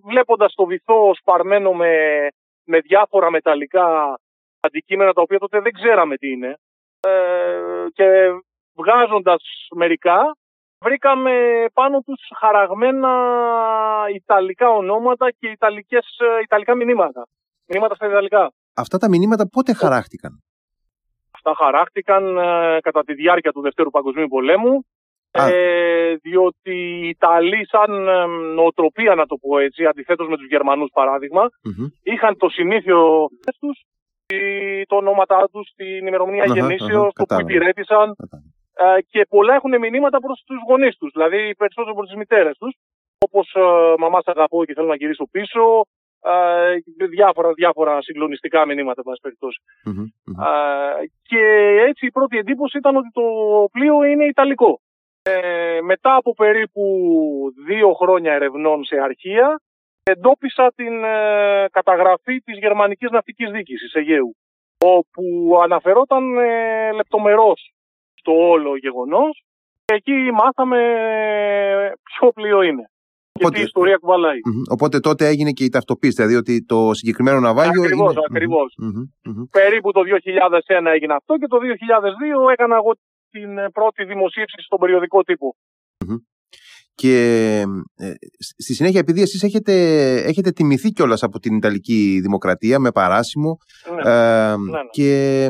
βλέποντας 0.04 0.54
το 0.54 0.64
βυθό 0.64 1.14
σπαρμένο 1.14 1.72
με, 1.72 2.26
με 2.64 2.78
διάφορα 2.80 3.30
μεταλλικά 3.30 4.18
αντικείμενα 4.60 5.12
τα 5.12 5.22
οποία 5.22 5.38
τότε 5.38 5.60
δεν 5.60 5.72
ξέραμε 5.72 6.16
τι 6.16 6.30
είναι 6.30 6.56
ε, 7.00 7.86
και 7.92 8.28
βγάζοντας 8.74 9.68
μερικά 9.74 10.36
βρήκαμε 10.84 11.32
πάνω 11.72 12.00
τους 12.00 12.20
χαραγμένα 12.40 13.12
ιταλικά 14.14 14.68
ονόματα 14.68 15.30
και 15.38 15.48
ιταλικές, 15.48 16.06
ε, 16.18 16.42
ιταλικά 16.42 16.74
μηνύματα. 16.74 17.26
Μηνύματα 17.66 17.94
στα 17.94 18.06
ιταλικά. 18.06 18.52
Αυτά 18.74 18.98
τα 18.98 19.08
μηνύματα 19.08 19.48
πότε 19.48 19.72
χαράχτηκαν; 19.72 20.42
Αυτά 21.30 21.54
χαράχτηκαν 21.64 22.38
ε, 22.38 22.78
κατά 22.80 23.04
τη 23.04 23.14
διάρκεια 23.14 23.52
του 23.52 23.60
Δευτέρου 23.60 23.90
Παγκοσμίου 23.90 24.28
Πολέμου. 24.28 24.84
Ε, 25.32 26.14
διότι 26.14 26.74
οι 26.74 27.08
Ιταλοί 27.08 27.66
σαν 27.66 28.08
ε, 28.08 28.26
νοοτροπία 28.54 29.14
να 29.14 29.26
το 29.26 29.36
πω 29.36 29.58
έτσι, 29.58 29.84
αντιθέτως 29.84 30.28
με 30.28 30.36
τους 30.36 30.46
Γερμανούς 30.46 30.90
είχαν 32.02 32.36
το 32.36 32.48
συνήθιο 32.48 33.28
τους, 33.60 33.84
το 34.86 34.96
ονόματά 34.96 35.48
τους, 35.52 35.70
την 35.76 36.06
ημερομηνία 36.06 36.44
γεννήσεως, 36.44 37.12
το 37.12 37.24
που 37.24 37.40
υπηρέτησαν. 37.40 38.08
Ε, 38.10 38.14
και 39.10 39.26
πολλά 39.28 39.54
έχουν 39.54 39.78
μηνύματα 39.78 40.18
προς 40.18 40.42
τους 40.46 40.58
γονείς 40.68 40.96
τους, 40.96 41.10
δηλαδή 41.12 41.54
περισσότερο 41.54 41.94
προς 41.94 42.08
τις 42.08 42.16
μητέρες 42.16 42.56
τους. 42.58 42.74
Όπως 43.26 43.54
ε, 43.54 43.94
μαμά 43.98 44.18
αγαπώ 44.24 44.64
και 44.64 44.74
θέλω 44.74 44.86
να 44.86 44.94
γυρίσω 44.94 45.26
πίσω, 45.30 45.84
ε, 46.22 47.06
διάφορα, 47.06 47.52
διάφορα 47.52 48.02
συγκλονιστικά 48.02 48.66
μηνύματα, 48.66 49.02
εν 49.06 49.12
περιπτώσει. 49.22 49.60
και 51.22 51.42
έτσι 51.88 52.06
η 52.06 52.10
πρώτη 52.10 52.38
εντύπωση 52.38 52.78
ήταν 52.78 52.96
ότι 52.96 53.10
το 53.12 53.22
πλοίο 53.72 54.02
είναι 54.02 54.24
Ιταλικό. 54.24 54.80
Ε, 55.22 55.80
μετά 55.82 56.14
από 56.14 56.34
περίπου 56.34 56.82
δύο 57.66 57.92
χρόνια 57.92 58.32
ερευνών 58.32 58.84
σε 58.84 58.96
αρχεία, 59.00 59.60
εντόπισα 60.02 60.72
την 60.74 61.04
ε, 61.04 61.66
καταγραφή 61.70 62.40
της 62.40 62.58
Γερμανικής 62.58 63.10
Ναυτικής 63.10 63.50
Δίκησης 63.50 63.94
Αιγαίου, 63.94 64.36
όπου 64.84 65.22
αναφερόταν 65.62 66.38
ε, 66.38 66.92
λεπτομερώς 66.92 67.72
στο 68.30 68.48
όλο 68.48 68.76
γεγονός. 68.76 69.44
Εκεί 69.84 70.12
μάθαμε 70.12 70.78
ποιο 72.02 72.32
πλοίο 72.32 72.62
είναι. 72.62 72.84
Οπότε, 73.32 73.54
και 73.54 73.60
τι 73.60 73.66
ιστορία 73.66 73.96
κουβαλάει. 73.96 74.38
Οπότε 74.70 75.00
τότε 75.00 75.26
έγινε 75.26 75.50
και 75.50 75.64
η 75.64 75.68
ταυτοποίηση, 75.68 76.14
δηλαδή 76.16 76.34
ότι 76.34 76.64
το 76.64 76.94
συγκεκριμένο 76.94 77.40
ναυάγιο. 77.40 77.82
Ακριβώς, 77.82 78.12
είναι... 78.12 78.22
ακριβώς. 78.30 78.74
Περίπου 79.50 79.92
το 79.92 80.00
2001 80.00 80.86
έγινε 80.94 81.14
αυτό 81.14 81.36
και 81.36 81.46
το 81.46 81.56
2002 82.46 82.52
έκανα 82.52 82.74
εγώ 82.76 82.92
την 83.30 83.50
πρώτη 83.72 84.04
δημοσίευση 84.04 84.56
στον 84.62 84.78
περιοδικό 84.78 85.22
τύπο. 85.22 85.56
Και 86.94 87.16
ε, 87.96 88.12
στη 88.58 88.74
συνέχεια, 88.74 89.00
επειδή 89.00 89.22
εσείς 89.22 89.42
έχετε, 89.42 89.74
έχετε 90.14 90.50
τιμηθεί 90.50 90.90
κιόλας 90.90 91.22
από 91.22 91.38
την 91.38 91.56
Ιταλική 91.56 92.18
Δημοκρατία 92.22 92.78
με 92.78 92.90
παράσημο 92.90 93.58
ναι. 93.94 94.10
Ε, 94.10 94.56
ναι, 94.56 94.70
ναι. 94.70 94.80
και 94.90 95.48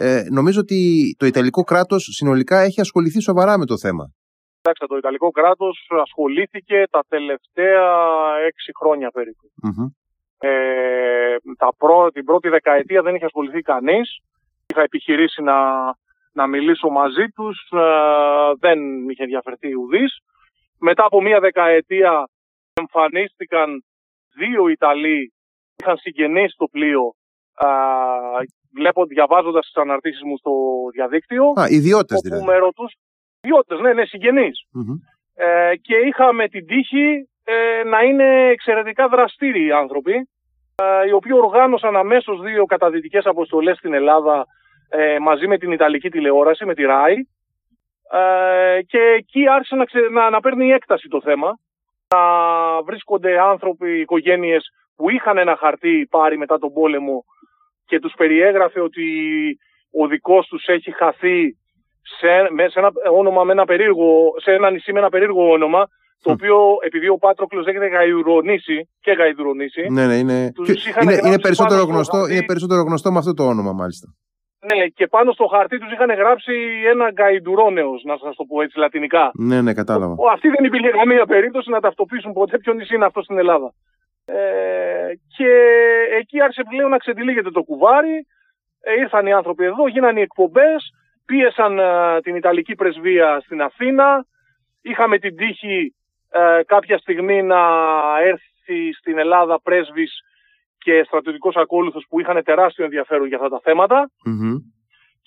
ε, 0.00 0.22
νομίζω 0.30 0.60
ότι 0.60 0.80
το 1.18 1.26
Ιταλικό 1.26 1.62
κράτος 1.62 2.02
συνολικά 2.02 2.58
έχει 2.60 2.80
ασχοληθεί 2.80 3.20
σοβαρά 3.20 3.58
με 3.58 3.66
το 3.66 3.78
θέμα. 3.78 4.12
Κοιτάξτε, 4.56 4.86
το 4.86 4.96
Ιταλικό 4.96 5.30
κράτος 5.30 5.86
ασχολήθηκε 6.00 6.84
τα 6.90 7.04
τελευταία 7.08 7.86
έξι 8.46 8.70
χρόνια 8.80 9.10
περίπου. 9.10 9.46
Ε, 10.38 11.36
τα 11.56 11.68
πρό, 11.78 12.10
την 12.10 12.24
πρώτη 12.24 12.48
δεκαετία 12.48 13.02
δεν 13.02 13.14
είχε 13.14 13.24
ασχοληθεί 13.24 13.60
κανείς. 13.60 14.18
Είχα 14.66 14.82
επιχειρήσει 14.82 15.42
να, 15.42 15.58
να 16.32 16.46
μιλήσω 16.46 16.88
μαζί 16.88 17.26
τους, 17.28 17.68
ε, 17.72 17.86
δεν 18.58 19.08
είχε 19.08 19.22
ενδιαφερθεί 19.22 19.74
ουδής. 19.74 20.18
μετά 20.78 21.04
από 21.04 21.22
μία 21.22 21.40
δεκαετία 21.40 22.28
εμφανίστηκαν 22.72 23.84
δύο 24.36 24.68
Ιταλοί 24.68 25.32
είχαν 25.76 25.96
συγγενείς 25.96 26.52
στο 26.52 26.66
πλοίο 26.66 27.14
α, 27.54 27.68
βλέπω 28.74 29.04
διαβάζοντας 29.04 29.64
τις 29.64 29.82
αναρτήσεις 29.82 30.22
μου 30.22 30.36
στο 30.36 30.52
διαδίκτυο 30.92 31.44
Α, 31.60 31.64
ιδιώτες 31.68 32.20
δηλαδή. 32.20 32.44
με 32.44 32.56
ρωτούς, 32.56 32.92
ιδιώτες, 33.40 33.80
ναι, 33.80 33.92
ναι, 33.92 34.04
συγγενείς. 34.04 34.58
Ε, 35.34 35.76
και 35.76 35.96
είχαμε 35.96 36.48
την 36.48 36.66
τύχη 36.66 37.28
ε, 37.44 37.84
να 37.84 38.02
είναι 38.02 38.48
εξαιρετικά 38.48 39.08
δραστήριοι 39.08 39.72
άνθρωποι 39.72 40.28
ε, 40.82 41.06
οι 41.08 41.12
οποίοι 41.12 41.32
οργάνωσαν 41.34 41.96
αμέσως 41.96 42.40
δύο 42.40 42.64
καταδυτικές 42.64 43.24
αποστολές 43.24 43.76
στην 43.76 43.94
Ελλάδα 43.94 44.46
ε, 44.88 45.18
μαζί 45.18 45.46
με 45.46 45.58
την 45.58 45.72
Ιταλική 45.72 46.10
τηλεόραση, 46.10 46.64
με 46.64 46.74
τη 46.74 46.82
ΡΑΗ 46.82 47.16
ε, 48.10 48.82
και 48.82 48.98
εκεί 48.98 49.48
άρχισε 49.48 49.74
να, 49.74 49.84
ξε, 49.84 49.98
να, 50.12 50.30
να 50.30 50.40
παίρνει 50.40 50.70
έκταση 50.70 51.08
το 51.08 51.20
θέμα 51.20 51.58
να 52.14 52.22
βρίσκονται 52.82 53.40
άνθρωποι, 53.40 54.00
οικογένειες 54.00 54.66
που 54.96 55.10
είχαν 55.10 55.38
ένα 55.38 55.56
χαρτί 55.56 56.06
πάρει 56.10 56.38
μετά 56.38 56.58
τον 56.58 56.72
πόλεμο 56.72 57.24
και 57.88 57.98
τους 57.98 58.14
περιέγραφε 58.16 58.80
ότι 58.80 59.06
ο 60.00 60.06
δικός 60.06 60.46
τους 60.46 60.64
έχει 60.66 60.90
χαθεί 61.00 61.40
σε, 62.16 62.30
σε 62.72 62.78
ένα 62.78 62.90
όνομα 63.20 63.44
με 63.44 63.52
ένα 63.52 63.64
περίεργο, 63.64 64.08
σε 64.44 64.50
ένα 64.52 64.70
νησί 64.70 64.92
με 64.92 64.98
ένα 64.98 65.08
περίεργο 65.08 65.50
όνομα 65.50 65.88
το 66.22 66.30
οποίο 66.30 66.56
επειδή 66.86 67.08
ο 67.08 67.18
Πάτροκλος 67.24 67.66
έχετε 67.66 67.86
γαϊδουρονήσει 67.86 68.88
και 69.00 69.12
γαϊδουρονήσει 69.12 69.82
ναι, 69.90 70.06
ναι, 70.06 70.16
είναι, 70.22 70.38
είναι, 71.02 71.14
είναι, 71.26 71.40
περισσότερο 71.46 71.82
γνωστό, 71.82 72.18
είναι 72.32 72.44
περισσότερο 72.50 72.80
γνωστό 72.82 73.12
με 73.12 73.18
αυτό 73.18 73.34
το 73.34 73.44
όνομα 73.52 73.72
μάλιστα. 73.72 74.06
Ναι, 74.68 74.86
και 74.86 75.06
πάνω 75.06 75.32
στο 75.32 75.46
χαρτί 75.46 75.78
τους 75.78 75.92
είχαν 75.92 76.10
γράψει 76.22 76.54
ένα 76.92 77.10
γκαϊντουρόνεο, 77.10 77.90
να 78.10 78.16
σας 78.22 78.36
το 78.36 78.44
πω 78.44 78.62
έτσι 78.62 78.78
λατινικά. 78.78 79.30
Ναι, 79.34 79.62
ναι, 79.62 79.72
κατάλαβα. 79.80 80.14
Ο, 80.18 80.28
αυτή 80.34 80.48
δεν 80.48 80.64
υπήρχε 80.64 80.90
καμία 81.00 81.26
περίπτωση 81.26 81.70
να 81.70 81.80
ταυτοποιήσουν 81.80 82.32
ποτέ 82.32 82.58
ποιο 82.58 82.72
νησί 82.72 82.94
είναι 82.94 83.04
αυτό 83.04 83.22
στην 83.22 83.38
Ελλάδα. 83.38 83.72
Ε, 84.28 85.12
και 85.36 85.50
εκεί 86.18 86.40
άρχισε 86.40 86.62
πλέον 86.68 86.90
να 86.90 86.98
ξετυλίγεται 86.98 87.50
το 87.50 87.62
κουβάρι. 87.62 88.26
Ε, 88.80 89.00
ήρθαν 89.00 89.26
οι 89.26 89.32
άνθρωποι 89.32 89.64
εδώ, 89.64 89.88
γίνανε 89.88 90.18
οι 90.18 90.22
εκπομπές, 90.22 90.92
πίεσαν 91.24 91.78
ε, 91.78 92.20
την 92.20 92.34
Ιταλική 92.36 92.74
πρεσβεία 92.74 93.40
στην 93.44 93.62
Αθήνα. 93.62 94.24
Είχαμε 94.82 95.18
την 95.18 95.36
τύχη 95.36 95.94
ε, 96.30 96.60
κάποια 96.66 96.98
στιγμή 96.98 97.42
να 97.42 97.60
έρθει 98.20 98.92
στην 98.98 99.18
Ελλάδα 99.18 99.60
πρέσβης 99.60 100.20
και 100.78 101.02
στρατιωτικός 101.06 101.56
ακόλουθος 101.56 102.06
που 102.08 102.20
είχαν 102.20 102.44
τεράστιο 102.44 102.84
ενδιαφέρον 102.84 103.26
για 103.26 103.36
αυτά 103.36 103.48
τα 103.48 103.60
θεματα 103.62 104.10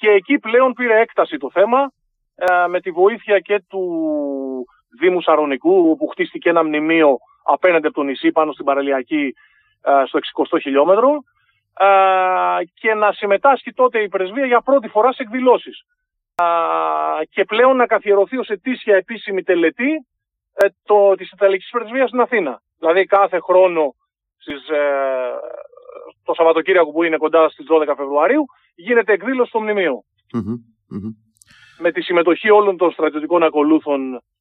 και 0.01 0.09
εκεί 0.09 0.39
πλέον 0.39 0.73
πήρε 0.73 0.99
έκταση 0.99 1.37
το 1.37 1.49
θέμα 1.51 1.91
ε, 2.35 2.67
με 2.67 2.79
τη 2.81 2.91
βοήθεια 2.91 3.39
και 3.39 3.63
του 3.69 3.83
Δήμου 4.99 5.21
Σαρονικού 5.21 5.89
όπου 5.89 6.07
χτίστηκε 6.07 6.49
ένα 6.49 6.63
μνημείο 6.63 7.17
απέναντι 7.43 7.87
από 7.87 7.95
το 7.95 8.03
νησί 8.03 8.31
πάνω 8.31 8.51
στην 8.51 8.65
παραλιακή 8.65 9.33
ε, 9.81 10.03
στο 10.05 10.19
60 10.51 10.57
χιλιόμετρο 10.61 11.09
ε, 11.79 12.63
και 12.73 12.93
να 12.93 13.11
συμμετάσχει 13.11 13.73
τότε 13.73 14.01
η 14.01 14.07
πρεσβεία 14.09 14.45
για 14.45 14.61
πρώτη 14.61 14.87
φορά 14.87 15.13
σε 15.13 15.23
εκδηλώσεις. 15.23 15.85
Και 17.29 17.45
πλέον 17.45 17.75
να 17.75 17.85
καθιερωθεί 17.85 18.37
ως 18.37 18.47
ετήσια 18.47 18.95
επίσημη 18.95 19.43
τελετή 19.43 20.05
το, 20.83 21.15
της 21.15 21.31
Ιταλικής 21.31 21.69
Πρεσβείας 21.69 22.07
στην 22.07 22.21
Αθήνα. 22.21 22.61
Δηλαδή 22.79 23.05
κάθε 23.05 23.39
χρόνο 23.39 23.95
στις, 24.37 24.69
ε, 24.69 24.79
το 26.23 26.33
Σαββατοκύριακο 26.33 26.91
που 26.91 27.03
είναι 27.03 27.17
κοντά 27.17 27.49
στις 27.49 27.65
12 27.69 27.93
Φεβρουαρίου 27.97 28.45
γίνεται 28.75 29.13
εκδήλωση 29.13 29.49
στο 29.49 29.59
μνημειο 29.59 30.03
Με 31.79 31.91
τη 31.91 32.01
συμμετοχή 32.01 32.49
όλων 32.49 32.77
των 32.77 32.91
στρατιωτικών 32.91 33.43
ακολούθων 33.43 34.15
α, 34.15 34.19
της, 34.19 34.40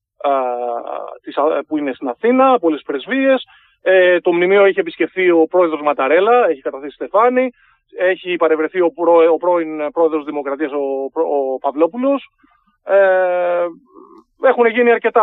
που 1.67 1.79
είναι 1.79 1.93
στην 1.93 2.09
Αθήνα, 2.09 2.53
από 2.53 2.67
όλες 2.67 2.83
τις 2.83 2.87
πρεσβείες. 2.87 3.45
Ε, 3.83 4.21
το 4.21 4.33
μνημείο 4.33 4.65
έχει 4.65 4.81
επισκεφθεί 4.81 5.31
ο 5.31 5.47
πρόεδρος 5.50 5.81
Ματαρέλα, 5.83 6.49
έχει 6.49 6.61
καταθέσει 6.61 6.95
Στεφάνη, 6.95 7.50
έχει 7.99 8.37
παρευρεθεί 8.37 8.81
ο, 8.81 8.91
προ, 8.91 9.33
ο 9.33 9.37
πρώην 9.37 9.91
πρόεδρος 9.93 10.25
Δημοκρατίας 10.25 10.73
ο, 10.73 11.11
ο 11.12 11.59
Παυλόπουλος. 11.59 12.31
Ε, 12.85 13.67
έχουν 14.43 14.67
γίνει 14.67 14.91
αρκετά 14.91 15.23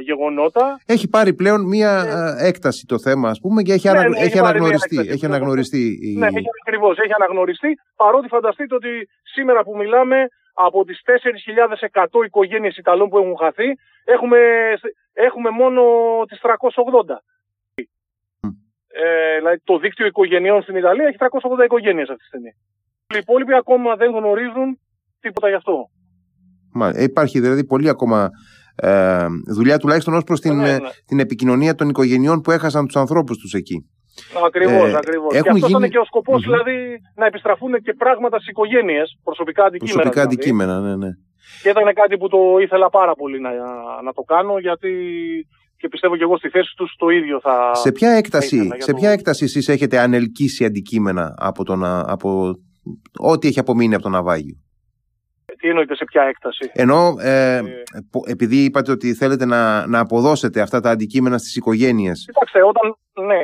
γεγονότα. 0.00 0.80
Έχει 0.86 1.08
πάρει 1.08 1.34
πλέον 1.34 1.60
μία 1.68 1.92
ε, 2.40 2.46
έκταση 2.48 2.86
το 2.86 2.98
θέμα, 2.98 3.28
ας 3.28 3.40
πούμε, 3.40 3.62
και 3.62 3.72
έχει, 3.72 3.88
ναι, 3.88 4.08
ναι, 4.08 4.18
έχει, 4.18 4.38
αναγνωριστεί. 4.38 4.98
Έχει 4.98 5.24
αναγνωριστεί. 5.24 5.98
Η... 6.02 6.18
Ναι, 6.18 6.26
έχει, 6.26 6.44
ακριβώς, 6.62 6.98
έχει 6.98 7.12
αναγνωριστεί. 7.12 7.78
Παρότι 7.96 8.28
φανταστείτε 8.28 8.74
ότι 8.74 9.08
σήμερα 9.22 9.62
που 9.62 9.76
μιλάμε 9.76 10.28
από 10.58 10.84
τις 10.84 11.00
4.100 11.92 12.24
οικογένειες 12.24 12.76
Ιταλών 12.76 13.08
που 13.08 13.18
έχουν 13.18 13.36
χαθεί, 13.36 13.68
έχουμε, 14.04 14.38
έχουμε 15.12 15.50
μόνο 15.50 15.82
τις 16.28 16.40
380. 16.40 17.22
Ε, 18.88 19.36
δηλαδή 19.36 19.60
το 19.64 19.78
δίκτυο 19.78 20.06
οικογενειών 20.06 20.62
στην 20.62 20.76
Ιταλία 20.76 21.06
έχει 21.06 21.16
380 21.18 21.64
οικογένειες 21.64 22.08
αυτή 22.08 22.22
τη 22.22 22.26
στιγμή. 22.26 22.50
Οι 23.14 23.18
υπόλοιποι 23.18 23.54
ακόμα 23.54 23.96
δεν 23.96 24.10
γνωρίζουν 24.10 24.78
τίποτα 25.20 25.48
γι' 25.48 25.54
αυτό. 25.54 25.90
Υπάρχει 26.94 27.40
δηλαδή 27.40 27.64
πολύ 27.64 27.88
ακόμα 27.88 28.30
ε, 28.76 29.26
δουλειά 29.54 29.78
τουλάχιστον 29.78 30.14
ως 30.14 30.24
προς 30.24 30.40
την, 30.40 30.56
ναι, 30.56 30.78
ναι. 30.78 30.88
την 31.06 31.18
επικοινωνία 31.18 31.74
των 31.74 31.88
οικογενειών 31.88 32.40
που 32.40 32.50
έχασαν 32.50 32.86
τους 32.86 32.96
ανθρώπους 32.96 33.38
τους 33.38 33.52
εκεί. 33.52 33.90
Ακριβώς, 34.46 34.92
ε, 34.92 34.96
ακριβώς. 34.96 35.32
Και 35.32 35.38
αυτός 35.38 35.56
γίνει... 35.56 35.70
ήταν 35.70 35.90
και 35.90 35.98
ο 35.98 36.04
σκοπος 36.04 36.42
δηλαδή 36.42 36.76
να 37.14 37.26
επιστραφούν 37.26 37.72
και 37.82 37.92
πράγματα 37.92 38.36
στις 38.36 38.48
οικογένειες, 38.48 39.18
προσωπικά 39.24 39.64
αντικείμενα. 39.64 40.00
Προσωπικά 40.00 40.20
δηλαδή. 40.20 40.34
αντικείμενα, 40.34 40.80
ναι, 40.80 40.96
ναι. 40.96 41.10
Και 41.62 41.68
ήταν 41.68 41.94
κάτι 41.94 42.16
που 42.16 42.28
το 42.28 42.38
ήθελα 42.60 42.90
πάρα 42.90 43.14
πολύ 43.14 43.40
να, 43.40 43.50
να 44.02 44.12
το 44.12 44.22
κάνω 44.22 44.58
γιατί 44.58 44.92
και 45.76 45.88
πιστεύω 45.88 46.16
και 46.16 46.22
εγώ 46.22 46.36
στη 46.36 46.48
θέση 46.48 46.74
τους 46.76 46.94
το 46.98 47.08
ίδιο 47.08 47.40
θα... 47.40 47.74
Σε 47.74 47.92
ποια 47.92 48.10
έκταση, 48.10 48.68
σε 48.76 48.94
ποια 48.94 49.10
έκταση 49.10 49.44
εσείς 49.44 49.68
έχετε 49.68 49.98
ανελκύσει 49.98 50.64
αντικείμενα 50.64 51.34
από, 51.38 51.64
τον, 51.64 51.84
από 51.84 52.54
ό,τι 53.18 53.48
έχει 53.48 53.58
απομείνει 53.58 53.94
από 53.94 54.02
το 54.02 54.08
ναυάγιο; 54.08 54.56
Τι 55.60 55.68
εννοείται 55.68 55.94
σε 55.94 56.04
ποια 56.04 56.22
έκταση; 56.22 56.70
Ενώ 56.72 57.14
ε, 57.20 57.56
ε, 57.56 57.62
επειδή 58.26 58.64
είπατε 58.64 58.90
ότι 58.90 59.14
θέλετε 59.14 59.44
να, 59.44 59.86
να 59.86 59.98
αποδώσετε 59.98 60.60
αυτά 60.60 60.80
τα 60.80 60.90
αντικείμενα 60.90 61.38
στις 61.38 61.56
οικογένειες. 61.56 62.24
Κοιτάξτε, 62.26 62.62
όταν, 62.62 62.96
ναι, 63.26 63.42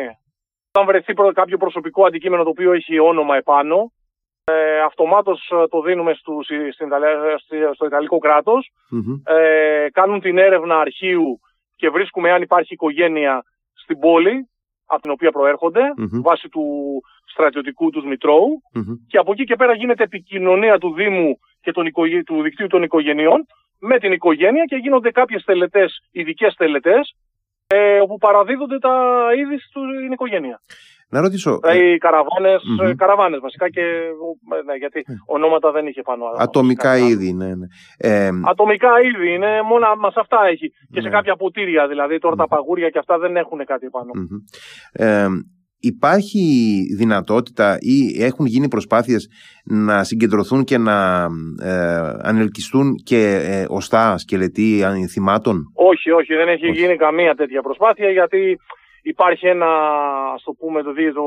όταν 0.73 0.87
βρεθεί 0.87 1.15
κάποιο 1.33 1.57
προσωπικό 1.57 2.05
αντικείμενο 2.05 2.43
το 2.43 2.49
οποίο 2.49 2.73
έχει 2.73 2.99
όνομα 2.99 3.37
επάνω, 3.37 3.93
ε, 4.45 4.81
αυτομάτως 4.81 5.51
ε, 5.51 5.67
το 5.69 5.81
δίνουμε 5.81 6.15
στους, 6.15 6.47
στην, 6.73 6.89
στο 7.75 7.87
Ιταλικό 7.87 8.19
Ε, 9.25 9.87
κάνουν 9.93 10.21
την 10.21 10.39
έρευνα 10.39 10.79
αρχείου 10.79 11.41
και 11.77 11.89
βρίσκουμε 11.91 12.33
αν 12.33 12.43
υπάρχει 12.43 12.73
οικογένεια 12.75 13.43
στην 13.73 13.99
πόλη 13.99 14.49
από 14.87 15.03
την 15.03 15.11
οποία 15.11 15.31
βάσει 16.23 16.49
του 16.49 16.65
στρατιωτικού 17.25 17.91
τους 17.91 18.05
μητρώου. 18.05 18.63
Και 19.07 19.19
από 19.19 19.33
εκεί 19.33 19.45
και 19.45 19.57
πέρα 19.57 19.75
γίνεται 19.75 20.03
επικοινωνία 20.03 20.79
του 20.79 20.95
Δήμου 20.95 21.39
και 21.61 21.73
των 21.73 21.93
του 22.25 22.43
δικτύου 22.43 22.67
των 22.67 22.83
οικογενειών 22.83 23.47
με 23.79 23.99
την 23.99 24.13
οικογένεια 24.13 24.65
και 24.65 24.77
γίνονται 24.77 25.11
κάποιες 25.11 25.45
τελετές, 25.45 26.09
ειδικές 26.11 26.55
τελετές 26.55 27.15
ε, 27.75 28.01
όπου 28.01 28.17
παραδίδονται 28.19 28.79
τα 28.79 28.95
είδη 29.39 29.57
στην 29.59 30.13
οικογένεια. 30.13 30.61
Να 31.13 31.21
ρωτήσω. 31.21 31.59
Δηλαδή 31.63 31.93
οι 31.93 31.99
καραβάνες, 31.99 32.63
mm-hmm. 32.63 32.95
καραβάνες 32.97 33.41
βασικά 33.41 33.71
και 33.71 33.83
ναι, 34.67 34.75
γιατί 34.75 35.05
mm. 35.09 35.13
ονόματα 35.27 35.71
δεν 35.71 35.87
είχε 35.87 36.03
πάνω. 36.03 36.25
Ατομικά 36.37 36.97
είδη, 36.97 37.33
ναι. 37.33 37.55
ναι. 37.55 37.67
Ε, 37.97 38.31
Ατομικά 38.45 38.89
είδη 39.01 39.35
είναι, 39.35 39.63
μόνο 39.63 39.87
μας 39.99 40.15
αυτά 40.17 40.39
έχει. 40.53 40.69
Και 40.93 41.01
σε 41.01 41.09
ναι. 41.09 41.15
κάποια 41.15 41.37
ποτήρια 41.37 41.89
δηλαδή, 41.89 42.19
τώρα 42.19 42.37
τα 42.37 42.49
παγούρια 42.49 42.89
και 42.91 42.99
αυτά 42.99 43.19
δεν 43.19 43.37
έχουν 43.37 43.65
κάτι 43.65 43.87
πάνω. 43.91 44.11
Ε, 44.93 45.27
Υπάρχει 45.85 46.45
δυνατότητα 46.97 47.77
ή 47.81 48.23
έχουν 48.23 48.47
γίνει 48.47 48.69
προσπάθειες 48.69 49.29
να 49.65 50.05
συγκεντρωθούν 50.05 50.65
και 50.65 50.79
να 50.79 51.27
ε, 51.63 52.13
ανελκυστούν 52.23 52.95
και 52.95 53.23
ε, 53.45 53.65
οστά 53.69 54.19
σκελετή 54.19 54.85
θυμάτων; 55.11 55.57
Όχι, 55.75 56.11
όχι, 56.11 56.35
δεν 56.35 56.49
έχει 56.49 56.69
γίνει 56.71 56.97
καμία 56.97 57.35
τέτοια 57.35 57.63
προσπάθεια 57.63 58.11
γιατί 58.11 58.59
υπάρχει 59.03 59.47
ένα, 59.47 59.71
ας 60.35 60.43
το 60.43 60.53
πούμε, 60.53 60.83
το, 60.83 60.93
το, 60.93 61.23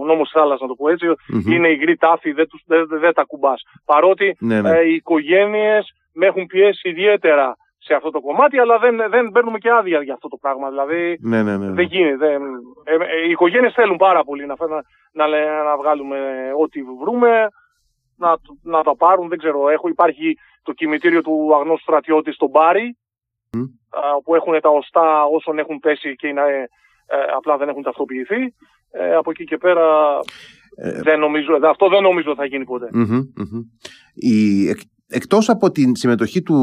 ο 0.00 0.04
νόμος 0.06 0.30
θάλασσας, 0.32 0.60
να 0.60 0.66
το 0.66 0.74
πω 0.74 0.88
ετσι 0.88 1.06
είναι 1.52 1.68
υγρή 1.68 1.96
τάφη, 1.96 2.32
δεν, 2.32 2.46
δεν, 2.66 2.86
δεν 3.00 3.12
τα 3.12 3.24
κουμπάς. 3.24 3.62
Παρότι 3.84 4.36
ναι, 4.38 4.60
ναι. 4.60 4.70
Ε, 4.70 4.88
οι 4.88 4.94
οικογένειες 4.94 5.94
με 6.12 6.26
έχουν 6.26 6.46
πιέσει 6.46 6.88
ιδιαίτερα 6.88 7.56
σε 7.90 7.96
αυτό 7.96 8.10
το 8.10 8.20
κομμάτι, 8.20 8.58
αλλά 8.58 8.78
δεν, 8.78 8.96
δεν 9.10 9.30
παίρνουμε 9.34 9.58
και 9.58 9.70
άδεια 9.70 10.02
για 10.02 10.14
αυτό 10.14 10.28
το 10.28 10.36
πράγμα. 10.36 10.68
Δηλαδή 10.68 11.18
ναι, 11.20 11.42
ναι, 11.42 11.56
ναι. 11.56 11.70
δεν 11.70 11.84
γίνεται. 11.84 12.28
Ε, 12.84 12.94
ε, 12.94 13.26
οι 13.26 13.30
οικογένειες 13.30 13.72
θέλουν 13.72 13.96
πάρα 13.96 14.24
πολύ 14.24 14.46
να, 14.46 14.54
να, 15.12 15.28
να, 15.28 15.64
να 15.64 15.76
βγάλουμε 15.76 16.18
ό,τι 16.62 16.80
βρούμε, 17.02 17.30
να, 18.16 18.36
να 18.62 18.82
το 18.82 18.94
πάρουν. 18.94 19.28
Δεν 19.28 19.38
ξέρω. 19.38 19.68
Έχω, 19.68 19.88
υπάρχει 19.88 20.36
το 20.62 20.72
κημητήριο 20.72 21.22
του 21.22 21.54
αγνώστου 21.54 21.82
στρατιώτη 21.82 22.32
στο 22.32 22.48
Μπάρι, 22.48 22.96
mm. 23.56 23.60
όπου 24.16 24.34
έχουν 24.34 24.60
τα 24.60 24.68
οστά 24.68 25.24
όσων 25.24 25.58
έχουν 25.58 25.78
πέσει 25.78 26.14
και 26.14 26.26
είναι, 26.26 26.42
ε, 27.06 27.16
απλά 27.36 27.56
δεν 27.56 27.68
έχουν 27.68 27.82
ταυτοποιηθεί. 27.82 28.54
Ε, 28.92 29.14
από 29.14 29.30
εκεί 29.30 29.44
και 29.44 29.56
πέρα 29.56 29.86
δεν 31.02 31.18
νομίζω, 31.18 31.58
αυτό 31.62 31.88
δεν 31.88 32.02
νομίζω 32.02 32.34
θα 32.34 32.44
γίνει 32.44 32.64
ποτέ. 32.64 32.88
Η, 34.14 34.68
εκτός 35.10 35.48
από 35.48 35.70
την 35.70 35.96
συμμετοχή 35.96 36.42
του, 36.42 36.58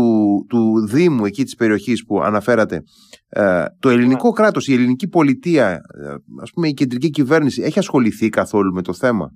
του 0.50 0.88
Δήμου 0.88 1.26
εκεί 1.26 1.44
της 1.44 1.56
περιοχής 1.56 2.06
που 2.06 2.22
αναφέρατε, 2.22 2.84
ε, 3.30 3.66
το 3.80 3.90
ελληνικό 3.90 4.28
ναι. 4.28 4.34
κράτος, 4.34 4.68
η 4.68 4.74
ελληνική 4.74 5.08
πολιτεία, 5.08 5.70
ε, 5.72 6.16
ας 6.42 6.52
πούμε 6.52 6.68
η 6.68 6.74
κεντρική 6.74 7.10
κυβέρνηση, 7.10 7.62
έχει 7.62 7.80
ασχοληθεί 7.80 8.30
καθόλου 8.30 8.74
με 8.74 8.82
το 8.82 8.94
θέμα; 8.94 9.32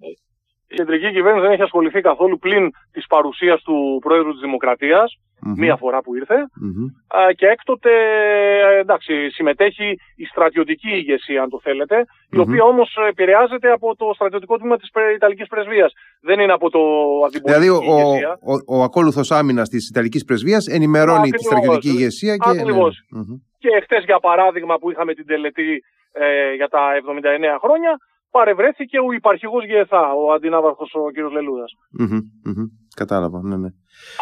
Η 0.72 0.76
κεντρική 0.76 1.12
κυβέρνηση 1.12 1.44
δεν 1.46 1.54
έχει 1.54 1.62
ασχοληθεί 1.62 2.02
καθόλου 2.02 2.38
πλην 2.40 2.72
της 2.92 3.06
παρουσίας 3.08 3.62
του 3.62 4.00
Πρόεδρου 4.04 4.32
της 4.32 4.42
Δημοκρατίας, 4.42 5.20
μία 5.56 5.76
φορά 5.76 6.02
που 6.02 6.16
ηρθε 6.16 6.36
και 7.36 7.48
έκτοτε 7.48 7.90
εντάξει, 8.80 9.30
συμμετέχει 9.30 9.90
η 10.16 10.26
στρατιωτική 10.26 10.90
ηγεσία 10.90 11.42
αν 11.42 11.50
το 11.50 11.60
θελετε 11.64 12.06
η 12.30 12.38
οποία 12.38 12.64
όμως 12.64 12.98
επηρεάζεται 13.10 13.72
από 13.72 13.96
το 13.96 14.12
στρατιωτικό 14.14 14.58
τμήμα 14.58 14.78
της 14.78 14.90
Ιταλικής 15.16 15.48
Πρεσβείας 15.48 15.94
δεν 16.22 16.40
είναι 16.40 16.54
από 16.54 16.70
το 16.70 16.80
αντιπολιτική 17.26 17.70
δηλαδή, 17.70 17.70
ο, 17.70 18.00
ηγεσία. 18.00 18.38
Ο, 18.42 18.54
ο, 18.54 18.80
ο 18.80 18.84
ακόλουθος 18.84 19.32
άμυνας 19.32 19.70
της 19.70 19.90
Ιταλικής 19.90 20.24
Πρεσβείας 20.24 20.68
ενημερώνει 20.68 21.30
τη 21.30 21.44
στρατιωτική 21.44 21.90
ηγεσία 21.90 22.36
και... 22.36 22.50
Ακριβώς. 22.50 23.06
Ναι. 23.10 23.22
Και 23.58 23.70
χτες 23.84 24.04
για 24.04 24.20
παράδειγμα 24.20 24.78
που 24.78 24.92
είχαμε 24.92 25.14
την 25.14 25.26
τελετή 25.26 25.84
ε, 26.12 26.54
για 26.54 26.68
τα 26.68 26.80
79 27.56 27.58
χρόνια 27.64 27.98
παρευρέθηκε 28.32 28.98
ο 29.00 29.12
υπαρχηγός 29.12 29.66
ΓΕΘΑ, 29.66 30.04
ο 30.14 30.32
αντινάβαρχος 30.34 30.94
ο 30.94 31.12
κ. 31.12 31.32
λελουδας 31.34 31.72
Κατάλαβα, 32.96 33.40
ναι, 33.44 33.58
ναι. 33.58 33.70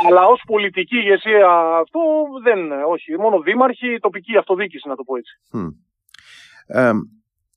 Αλλά 0.08 0.26
ως 0.26 0.42
πολιτική 0.48 0.96
ηγεσία 0.96 1.48
αυτό 1.84 2.00
δεν, 2.44 2.60
όχι. 2.90 3.18
Μόνο 3.18 3.42
δήμαρχοι, 3.42 3.98
τοπική 4.00 4.38
αυτοδιοίκηση 4.38 4.88
να 4.88 4.96
το 4.96 5.04
πω 5.04 5.16
έτσι. 5.18 5.34
Ε, 6.68 6.92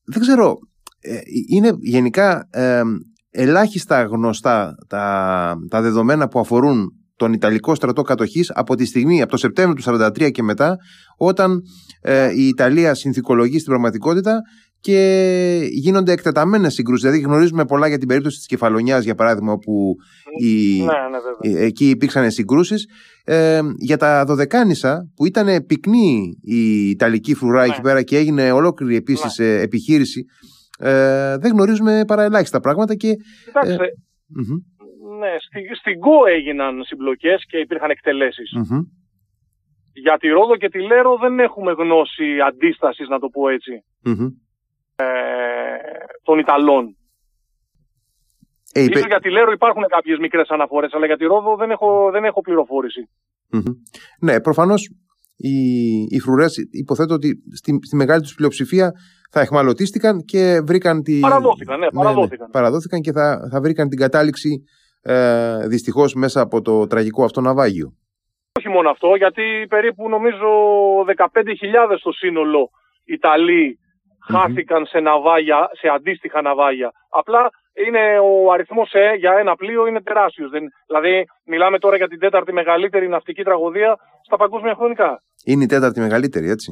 δεν 0.04 0.20
ξέρω, 0.20 0.58
ε, 1.00 1.18
είναι 1.48 1.70
γενικά 1.80 2.48
ε, 2.50 2.82
ελάχιστα 3.30 4.02
γνωστά 4.02 4.74
τα, 4.88 5.54
τα 5.68 5.80
δεδομένα 5.80 6.28
που 6.28 6.38
αφορούν 6.38 7.02
τον 7.16 7.32
Ιταλικό 7.32 7.74
στρατό 7.74 8.02
κατοχής 8.02 8.50
από 8.54 8.74
τη 8.74 8.84
στιγμή, 8.84 9.22
από 9.22 9.30
το 9.30 9.36
Σεπτέμβριο 9.36 9.98
του 9.98 10.04
1943 10.04 10.30
και 10.30 10.42
μετά, 10.42 10.76
όταν 11.16 11.60
ε, 12.00 12.30
η 12.34 12.48
Ιταλία 12.48 12.94
συνθηκολογεί 12.94 13.58
στην 13.58 13.70
πραγματικότητα 13.70 14.40
και 14.82 15.68
γίνονται 15.70 16.12
εκτεταμένες 16.12 16.74
συγκρούσεις. 16.74 17.10
Δηλαδή, 17.10 17.22
γνωρίζουμε 17.22 17.64
πολλά 17.64 17.88
για 17.88 17.98
την 17.98 18.08
περίπτωση 18.08 18.36
της 18.36 18.46
Κεφαλονιάς, 18.46 19.04
για 19.04 19.14
παράδειγμα, 19.14 19.52
όπου 19.52 19.94
η... 20.40 20.82
ναι, 20.82 20.92
ναι, 21.52 21.60
εκεί 21.60 21.90
υπήρξαν 21.90 22.30
συγκρούσεις. 22.30 22.86
Ε, 23.24 23.60
για 23.78 23.96
τα 23.96 24.24
Δωδεκάνησα, 24.24 25.10
που 25.16 25.26
ήταν 25.26 25.66
πυκνή 25.66 26.38
η 26.42 26.88
Ιταλική 26.88 27.34
φρουρά 27.34 27.62
εκεί 27.62 27.76
ναι. 27.76 27.82
πέρα 27.82 28.02
και 28.02 28.16
έγινε 28.16 28.52
ολόκληρη 28.52 28.96
επίσης 28.96 29.38
ναι. 29.38 29.46
επιχείρηση, 29.46 30.24
ε, 30.78 31.36
δεν 31.38 31.52
γνωρίζουμε 31.52 32.04
παρά 32.06 32.22
ελάχιστα 32.22 32.60
πράγματα. 32.60 32.94
Και, 32.94 33.14
Κοιτάξτε, 33.44 33.74
ε, 33.74 33.88
ναι, 35.18 35.32
στη, 35.38 35.60
στην 35.80 35.98
ΚΟ 35.98 36.26
έγιναν 36.36 36.82
συμπλοκές 36.84 37.44
και 37.48 37.58
υπήρχαν 37.58 37.90
Για 39.92 40.16
τη 40.18 40.28
Ρόδο 40.28 40.56
και 40.56 40.68
τη 40.68 40.80
Λέρο 40.80 41.18
δεν 41.22 41.38
έχουμε 41.38 41.72
γνώση 41.72 42.40
αντίστασης, 42.46 43.08
να 43.08 43.18
το 43.18 43.28
πω 43.28 43.48
έτσι 43.48 43.72
ε, 44.04 44.10
των 46.22 46.38
Ιταλών. 46.38 46.96
Ε, 48.72 48.82
είπε... 48.82 48.98
Ίσως 48.98 49.06
για 49.06 49.20
τη 49.20 49.30
Λέρο 49.30 49.52
υπάρχουν 49.52 49.84
κάποιες 49.88 50.18
μικρές 50.18 50.48
αναφορές, 50.48 50.92
αλλά 50.92 51.06
για 51.06 51.16
τη 51.16 51.24
Ρόδο 51.24 51.56
δεν 51.56 51.70
έχω, 51.70 52.10
δεν 52.10 52.24
έχω 52.24 52.40
Ναι, 54.20 54.40
προφανώς 54.40 54.90
οι, 55.36 55.56
οι 56.08 56.18
φρουρές 56.20 56.54
υποθέτω 56.70 57.14
ότι 57.14 57.42
στη, 57.54 57.78
στη 57.82 57.96
μεγάλη 57.96 58.22
τους 58.22 58.34
πλειοψηφία 58.34 58.92
θα 59.30 59.40
εχμαλωτίστηκαν 59.40 60.24
και 60.24 60.60
βρήκαν 60.66 61.02
τη... 61.02 61.20
Παραδόθηκαν, 61.20 61.78
ναι, 61.78 61.86
παραδόθηκαν. 61.90 62.38
Ναι, 62.38 62.44
ναι, 62.44 62.50
παραδόθηκαν 62.50 63.00
και 63.00 63.12
θα, 63.12 63.48
θα 63.50 63.60
βρήκαν 63.60 63.88
την 63.88 63.98
κατάληξη 63.98 64.64
ε, 65.02 65.66
δυστυχώς 65.66 66.14
μέσα 66.14 66.40
από 66.40 66.62
το 66.62 66.86
τραγικό 66.86 67.24
αυτό 67.24 67.40
ναυάγιο. 67.40 67.92
Όχι 68.58 68.68
μόνο 68.68 68.90
αυτό, 68.90 69.14
γιατί 69.14 69.42
περίπου 69.68 70.08
νομίζω 70.08 70.48
15.000 71.16 71.96
στο 71.98 72.12
σύνολο 72.12 72.70
Ιταλοί 73.04 73.78
χάθηκαν 74.30 74.86
σε 74.86 74.98
ναυάγια, 75.00 75.70
σε 75.72 75.88
αντίστοιχα 75.88 76.42
ναυάγια. 76.42 76.92
Απλά 77.08 77.50
είναι 77.86 78.18
ο 78.18 78.52
αριθμός 78.52 78.92
ε, 78.92 79.12
για 79.18 79.32
ένα 79.32 79.56
πλοίο 79.56 79.86
είναι 79.86 80.02
τεράστιος. 80.02 80.50
Δεν, 80.50 80.62
δηλαδή 80.86 81.24
μιλάμε 81.44 81.78
τώρα 81.78 81.96
για 81.96 82.08
την 82.08 82.18
τέταρτη 82.18 82.52
μεγαλύτερη 82.52 83.08
ναυτική 83.08 83.42
τραγωδία 83.42 83.96
στα 84.26 84.36
παγκόσμια 84.36 84.74
χρονικά. 84.74 85.22
Είναι 85.44 85.64
η 85.64 85.66
τέταρτη 85.66 86.00
μεγαλύτερη 86.00 86.48
έτσι; 86.50 86.70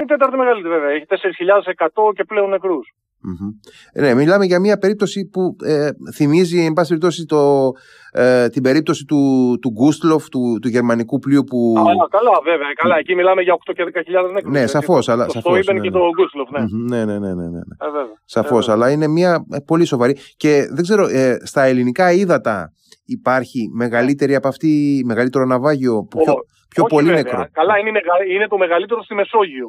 Είναι 0.00 0.12
η 0.12 0.16
τέταρτη 0.16 0.36
μεγαλύτερη 0.36 0.74
βέβαια. 0.74 0.90
Έχει 0.90 1.06
4.100 1.08 1.86
και 2.14 2.24
πλέον 2.24 2.48
νεκρούς. 2.50 2.94
Mm-hmm. 3.28 4.00
Ναι, 4.02 4.14
μιλάμε 4.14 4.44
για 4.44 4.60
μια 4.60 4.78
περίπτωση 4.78 5.28
που 5.32 5.56
ε, 5.64 5.88
θυμίζει, 6.14 6.64
εν 6.64 6.72
πάση 6.72 6.88
περιπτώσει, 6.88 7.24
το, 7.24 7.70
ε, 8.12 8.48
την 8.48 8.62
περίπτωση 8.62 9.04
του, 9.04 9.18
του 9.60 9.70
Γκούστλοφ, 9.70 10.28
του, 10.28 10.58
του 10.62 10.68
γερμανικού 10.68 11.18
πλοίου 11.18 11.44
που. 11.44 11.74
Α, 11.78 11.82
καλά, 12.10 12.30
βέβαια. 12.44 12.72
Καλά, 12.74 12.96
εκεί 12.98 13.14
μιλάμε 13.14 13.42
για 13.42 13.54
8 13.54 13.72
και 13.74 13.84
10.000 14.26 14.32
νεκρούς. 14.32 14.52
Ναι, 14.52 14.66
σαφώς. 14.66 15.06
Το, 15.06 15.16
το, 15.16 15.40
το 15.42 15.50
ναι, 15.52 15.60
και 15.60 15.72
ναι. 15.72 15.90
το 15.90 16.08
Γκούστλοφ, 16.14 16.50
ναι. 16.50 16.60
ναι. 16.60 17.04
Ναι, 17.04 17.18
ναι, 17.18 17.34
ναι. 17.34 17.48
ναι, 17.48 17.58
Ε, 17.58 17.88
Σαφώς. 18.24 18.68
Αλλά 18.68 18.90
είναι 18.90 19.06
μια 19.06 19.46
ε, 19.50 19.58
πολύ 19.66 19.84
σοβαρή. 19.84 20.16
Και 20.36 20.66
δεν 20.72 20.82
ξέρω, 20.82 21.06
ε, 21.06 21.38
στα 21.44 21.62
ελληνικά 21.62 22.12
ύδατα 22.12 22.72
υπάρχει 23.04 23.70
μεγαλύτερη 23.72 24.34
από 24.34 24.48
αυτή, 24.48 25.02
μεγαλύτερο 25.06 25.44
ναυάγιο 25.44 26.06
που 26.10 26.18
πιο, 26.22 26.34
πιο 26.68 26.84
πολύ 26.84 27.06
βέβαια. 27.06 27.22
νεκρό; 27.22 27.46
Καλά, 27.52 27.78
είναι, 27.78 27.90
είναι 28.34 28.46
το 28.48 28.56
μεγαλύτερο 28.56 29.02
στη 29.02 29.14
Μεσόγειο. 29.14 29.68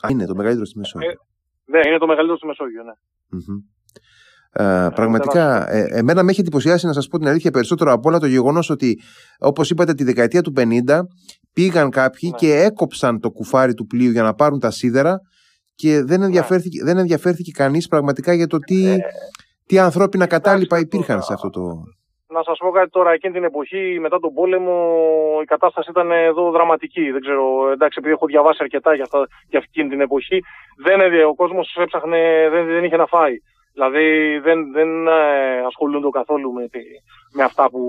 Α, 0.00 0.08
είναι 0.10 0.26
το 0.26 0.34
μεγαλύτερο 0.34 0.66
στη 0.66 0.78
Μεσόγειο. 0.78 1.20
Ε, 1.66 1.78
ναι, 1.78 1.88
είναι 1.88 1.98
το 1.98 2.06
μεγαλύτερο 2.06 2.36
στη 2.36 2.46
Μεσόγειο, 2.46 2.82
ναι. 2.82 2.92
Ε, 4.58 4.88
πραγματικά, 4.94 5.72
ε, 5.72 5.86
εμένα 5.90 6.22
με 6.22 6.30
έχει 6.30 6.40
εντυπωσιάσει 6.40 6.86
να 6.86 6.92
σας 6.92 7.08
πω 7.08 7.18
την 7.18 7.28
αλήθεια 7.28 7.50
περισσότερο 7.50 7.92
από 7.92 8.08
όλα 8.08 8.18
το 8.18 8.26
γεγονός 8.26 8.70
ότι, 8.70 9.00
όπως 9.38 9.70
είπατε, 9.70 9.94
τη 9.94 10.04
δεκαετία 10.04 10.42
του 10.42 10.52
50 10.56 11.00
πήγαν 11.52 11.90
κάποιοι 11.90 12.30
ναι. 12.32 12.38
και 12.38 12.54
έκοψαν 12.54 13.20
το 13.20 13.30
κουφάρι 13.30 13.74
του 13.74 13.86
πλοίου 13.86 14.10
για 14.10 14.22
να 14.22 14.34
πάρουν 14.34 14.60
τα 14.60 14.70
σίδερα 14.70 15.20
και 15.74 16.02
δεν 16.02 16.18
ναι. 16.18 16.24
ενδιαφέρθηκε, 16.24 16.78
ναι. 16.78 16.84
δεν 16.84 16.98
ενδιαφέρθηκε 16.98 17.50
κανείς 17.50 17.86
πραγματικά 17.86 18.32
για 18.32 18.46
το 18.46 18.58
τι, 18.58 18.86
ε, 18.86 18.96
τι 19.66 19.78
ανθρώπινα 19.78 20.26
κατάλοιπα 20.26 20.78
υπήρχαν 20.78 21.22
σε 21.22 21.32
αυτό 21.32 21.50
το. 21.50 21.60
Να 22.28 22.42
σας 22.42 22.58
πω 22.58 22.70
κάτι 22.70 22.90
τώρα, 22.90 23.10
εκείνη 23.12 23.32
την 23.32 23.44
εποχή 23.44 23.98
μετά 24.00 24.18
τον 24.18 24.32
πόλεμο 24.34 24.76
η 25.42 25.44
κατάσταση 25.44 25.90
ήταν 25.90 26.10
εδώ 26.10 26.50
δραματική. 26.50 27.10
Δεν 27.10 27.20
ξέρω, 27.20 27.70
εντάξει, 27.72 27.96
επειδή 27.98 28.14
έχω 28.14 28.26
διαβάσει 28.26 28.58
αρκετά 28.60 28.94
για, 28.94 29.02
αυτά, 29.02 29.26
για 29.48 29.62
εκείνη 29.64 29.88
την 29.88 30.00
εποχή, 30.00 30.38
δεν, 30.84 31.24
ο 31.28 31.34
κόσμος 31.34 31.76
έψαχνε, 31.76 32.48
δεν, 32.50 32.66
δεν 32.66 32.84
είχε 32.84 32.96
να 32.96 33.06
φάει. 33.06 33.36
Δηλαδή 33.72 34.38
δεν, 34.38 34.72
δεν 34.72 35.06
ε, 35.06 35.58
ασχολούνται 35.66 36.08
καθόλου 36.10 36.52
με, 36.52 36.68
με, 37.32 37.42
αυτά 37.42 37.70
που, 37.70 37.80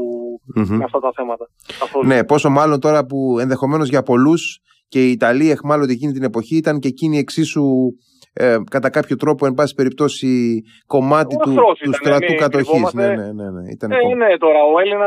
με 0.54 0.84
αυτά 0.84 1.00
τα 1.00 1.12
θέματα. 1.16 1.46
Καθόλου. 1.80 2.08
Ναι, 2.08 2.24
πόσο 2.24 2.50
μάλλον 2.50 2.80
τώρα 2.80 3.06
που 3.06 3.40
ενδεχομένως 3.40 3.90
για 3.90 4.04
πολλούς 4.04 4.60
και 4.88 5.06
οι 5.06 5.12
Ιταλοί 5.12 5.50
εχμάλωτοι 5.50 5.94
εκείνη 5.94 6.12
την 6.12 6.24
εποχή 6.24 6.56
ήταν 6.56 6.80
και 6.80 6.88
εκείνη 6.88 7.18
εξίσου 7.18 7.66
ε, 8.40 8.58
κατά 8.70 8.90
κάποιο 8.90 9.16
τρόπο, 9.16 9.46
εν 9.46 9.54
πάση 9.54 9.76
περιπτώσει, 9.76 10.62
κομμάτι 10.88 11.36
του, 11.38 11.56
του 11.84 11.94
στρατού 11.94 12.36
κατοχής. 12.36 12.94
Ναι, 12.94 13.08
ναι, 13.08 13.32
ναι, 13.32 13.50
ναι, 13.50 13.72
ήταν 13.72 13.92
ε, 13.92 13.96
ναι, 14.16 14.38
τώρα 14.38 14.64
ο 14.74 14.80
Έλληνα, 14.80 15.06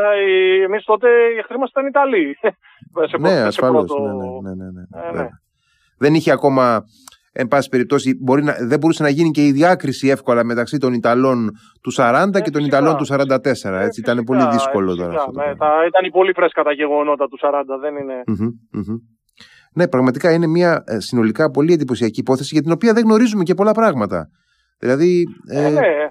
εμείς 0.64 0.85
τότε 0.85 1.09
οι 1.09 1.38
εχθροί 1.38 1.59
μας 1.59 1.71
ήταν 1.71 1.87
Ιταλοί. 1.87 2.37
ναι, 3.27 3.40
ασφαλώς. 3.40 3.90
Ναι, 4.43 4.51
ναι, 4.51 4.55
ναι, 4.55 4.71
ναι, 4.71 5.09
ε, 5.09 5.23
ναι. 5.23 5.29
Δεν 5.99 6.14
είχε 6.14 6.31
ακόμα 6.31 6.85
εν 7.33 7.49
πάση 7.49 7.69
περιπτώσει, 7.69 8.19
μπορεί 8.21 8.43
να, 8.43 8.55
δεν 8.61 8.79
μπορούσε 8.79 9.03
να 9.03 9.09
γίνει 9.09 9.31
και 9.31 9.47
η 9.47 9.53
διάκριση 9.53 10.09
εύκολα 10.09 10.45
μεταξύ 10.45 10.79
των 10.79 10.93
Ιταλών 10.93 11.51
του 11.83 11.93
40 11.97 12.31
ε, 12.35 12.40
και 12.40 12.51
των 12.51 12.64
Ιταλών 12.64 12.97
του 12.97 13.07
44. 13.07 13.19
Ε, 13.64 13.85
έτσι, 13.85 14.01
ήταν 14.01 14.25
πολύ 14.25 14.47
δύσκολο 14.51 14.97
τώρα. 14.97 15.14
Αυτό 15.14 15.31
ναι, 15.40 15.57
τα, 15.57 15.69
ήταν 15.87 16.11
πολύ 16.12 16.33
φρέσκα 16.33 16.62
τα 16.62 16.73
γεγονότα 16.73 17.29
του 17.29 17.38
40, 17.43 17.49
δεν 17.81 17.97
είναι. 17.97 18.23
Ναι, 19.74 19.88
πραγματικά 19.88 20.33
είναι 20.33 20.46
μια 20.46 20.85
ε, 20.87 21.00
συνολικά 21.00 21.50
πολύ 21.50 21.72
εντυπωσιακή 21.72 22.20
υπόθεση 22.20 22.50
για 22.52 22.62
την 22.62 22.72
οποία 22.72 22.92
δεν 22.92 23.04
γνωρίζουμε 23.04 23.42
και 23.42 23.54
πολλά 23.54 23.72
πράγματα. 23.72 24.28
Δηλαδή. 24.78 25.24
Ε, 25.50 25.68
ναι. 25.68 26.09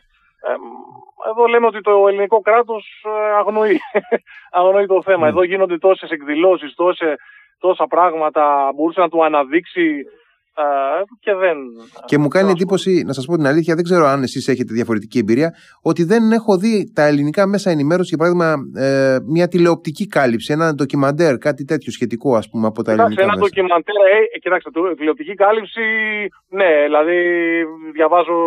Εδώ 1.29 1.45
λέμε 1.45 1.65
ότι 1.65 1.81
το 1.81 2.07
ελληνικό 2.07 2.41
κράτος 2.41 3.05
αγνοεί, 3.37 3.79
αγνοεί 4.59 4.85
το 4.85 5.01
θέμα. 5.03 5.27
Εδώ 5.27 5.43
γίνονται 5.43 5.77
τόσες 5.77 6.09
εκδηλώσεις, 6.09 6.75
τόσα 7.59 7.87
πράγματα. 7.87 8.71
Μπορούσε 8.75 8.99
να 8.99 9.09
του 9.09 9.25
αναδείξει 9.25 10.05
και 11.19 11.33
δεν. 11.33 11.57
Και 12.05 12.17
μου 12.17 12.27
κάνει 12.27 12.51
εντύπωση, 12.51 13.03
να 13.05 13.13
σας 13.13 13.25
πω 13.25 13.35
την 13.35 13.45
αλήθεια, 13.45 13.75
δεν 13.75 13.83
ξέρω 13.83 14.05
αν 14.05 14.23
εσείς 14.23 14.47
έχετε 14.47 14.73
διαφορετική 14.73 15.17
εμπειρία, 15.19 15.49
ότι 15.81 16.03
δεν 16.03 16.31
έχω 16.31 16.57
δει 16.57 16.91
τα 16.95 17.03
ελληνικά 17.03 17.47
μέσα 17.47 17.69
ενημέρωσης, 17.71 18.09
για 18.09 18.17
παράδειγμα, 18.17 18.55
ε, 18.85 19.17
μια 19.27 19.47
τηλεοπτική 19.47 20.07
κάλυψη, 20.07 20.53
ένα 20.53 20.73
ντοκιμαντέρ, 20.73 21.37
κάτι 21.37 21.63
τέτοιο 21.65 21.91
σχετικό, 21.91 22.35
ας 22.35 22.49
πούμε, 22.49 22.67
από 22.67 22.83
τα 22.83 22.91
ελληνικά. 22.91 23.21
Ένα 23.21 23.35
ντοκιμαντέρ, 23.37 23.95
ε, 24.33 24.37
κοιτάξτε, 24.39 24.69
τηλεοπτική 24.97 25.33
κάλυψη, 25.33 25.81
ναι, 26.49 26.83
δηλαδή 26.83 27.19
διαβάζω 27.93 28.37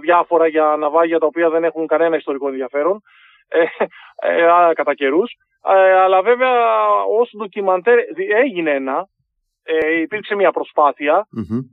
διάφορα 0.00 0.46
για 0.46 0.76
ναυάγια 0.78 1.18
τα 1.18 1.26
οποία 1.26 1.50
δεν 1.50 1.64
έχουν 1.64 1.86
κανένα 1.86 2.16
ιστορικό 2.16 2.48
ενδιαφέρον. 2.48 3.02
Ε, 3.48 3.60
ε, 4.28 4.72
κατά 4.74 4.94
καιρούς. 4.94 5.32
Ε, 5.66 5.92
αλλά 6.00 6.22
βέβαια 6.22 6.52
ως 7.18 7.32
ντοκιμαντέρ 7.36 7.98
έγινε 8.44 8.70
ένα 8.70 9.08
ε, 9.64 10.00
υπήρξε 10.00 10.34
μια 10.34 10.50
προσπαθεια 10.50 11.14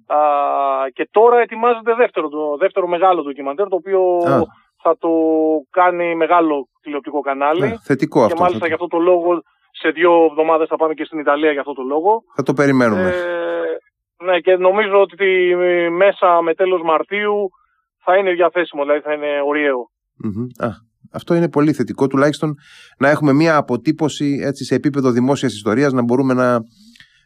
α, 0.06 0.18
και 0.94 1.08
τώρα 1.12 1.40
ετοιμάζεται 1.40 1.94
δεύτερο, 1.94 2.30
το 2.30 2.58
δεύτερο 2.58 2.88
μεγάλο 2.88 3.22
ντοκιμαντέρ 3.24 3.68
το 3.68 3.76
οποίο 3.76 4.02
θα 4.82 4.98
το 4.98 5.10
κάνει 5.70 6.16
μεγάλο 6.16 6.68
τηλεοπτικό 6.82 7.20
κανάλι. 7.20 7.80
θετικό 7.84 8.28
και 8.28 8.34
μάλιστα 8.38 8.66
για 8.66 8.76
αυτό 8.76 8.88
το 8.88 8.98
λόγο 8.98 9.42
σε 9.72 9.90
δύο 9.90 10.26
εβδομάδες 10.30 10.68
θα 10.68 10.76
πάμε 10.76 10.94
και 10.94 11.06
στην 11.06 11.20
Ιταλία 11.20 11.52
για 11.52 11.60
αυτό 11.60 11.74
το 11.74 11.82
λόγο. 11.82 12.24
Θα 12.36 12.44
το 12.44 12.54
περιμένουμε. 12.54 13.10
Ε, 13.10 14.26
ναι, 14.26 14.40
και 14.40 14.56
νομίζω 14.56 15.02
ότι 15.02 15.56
μέσα 15.92 16.42
με 16.42 16.54
τέλος 16.54 16.82
Μαρτίου 16.82 17.50
θα 18.04 18.18
είναι 18.18 18.32
διαθέσιμο, 18.32 18.82
δηλαδή 18.82 19.02
θα 19.02 19.14
είναι 19.14 19.42
ωραίο. 19.46 19.90
Α, 20.58 20.70
αυτό 21.12 21.36
είναι 21.36 21.50
πολύ 21.50 21.74
θετικό, 21.74 22.08
τουλάχιστον 22.08 22.56
να 22.98 23.10
έχουμε 23.10 23.34
μια 23.34 23.56
αποτύπωση 23.56 24.40
έτσι, 24.44 24.64
σε 24.64 24.76
επίπεδο 24.76 25.12
δημόσιας 25.12 25.54
ιστορίας, 25.54 25.94
να 25.94 26.04
μπορούμε 26.04 26.34
να, 26.34 26.60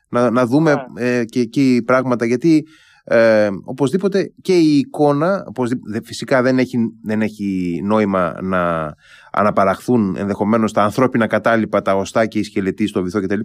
να, 0.09 0.29
να 0.29 0.45
δούμε 0.45 0.85
Ναι. 0.93 1.17
ε, 1.17 1.25
και 1.25 1.39
εκεί 1.39 1.83
πράγματα, 1.85 2.25
γιατί 2.25 2.65
ε, 3.07 3.49
οπωσδήποτε 3.63 4.33
και 4.41 4.53
η 4.57 4.77
εικόνα, 4.77 5.43
οπωσδήποτε, 5.47 6.01
φυσικά 6.03 6.41
δεν 6.41 6.57
έχει, 6.59 6.77
δεν 7.03 7.21
έχει 7.21 7.81
νόημα 7.83 8.35
να 8.41 8.93
αναπαραχθούν 9.31 10.15
ενδεχομένως 10.17 10.71
τα 10.71 10.83
ανθρώπινα 10.83 11.27
κατάλοιπα, 11.27 11.81
τα 11.81 11.95
οστά 11.95 12.25
και 12.25 12.39
οι 12.39 12.43
σκελετοί 12.43 12.87
στο 12.87 13.01
βυθό 13.01 13.21
κτλ. 13.21 13.39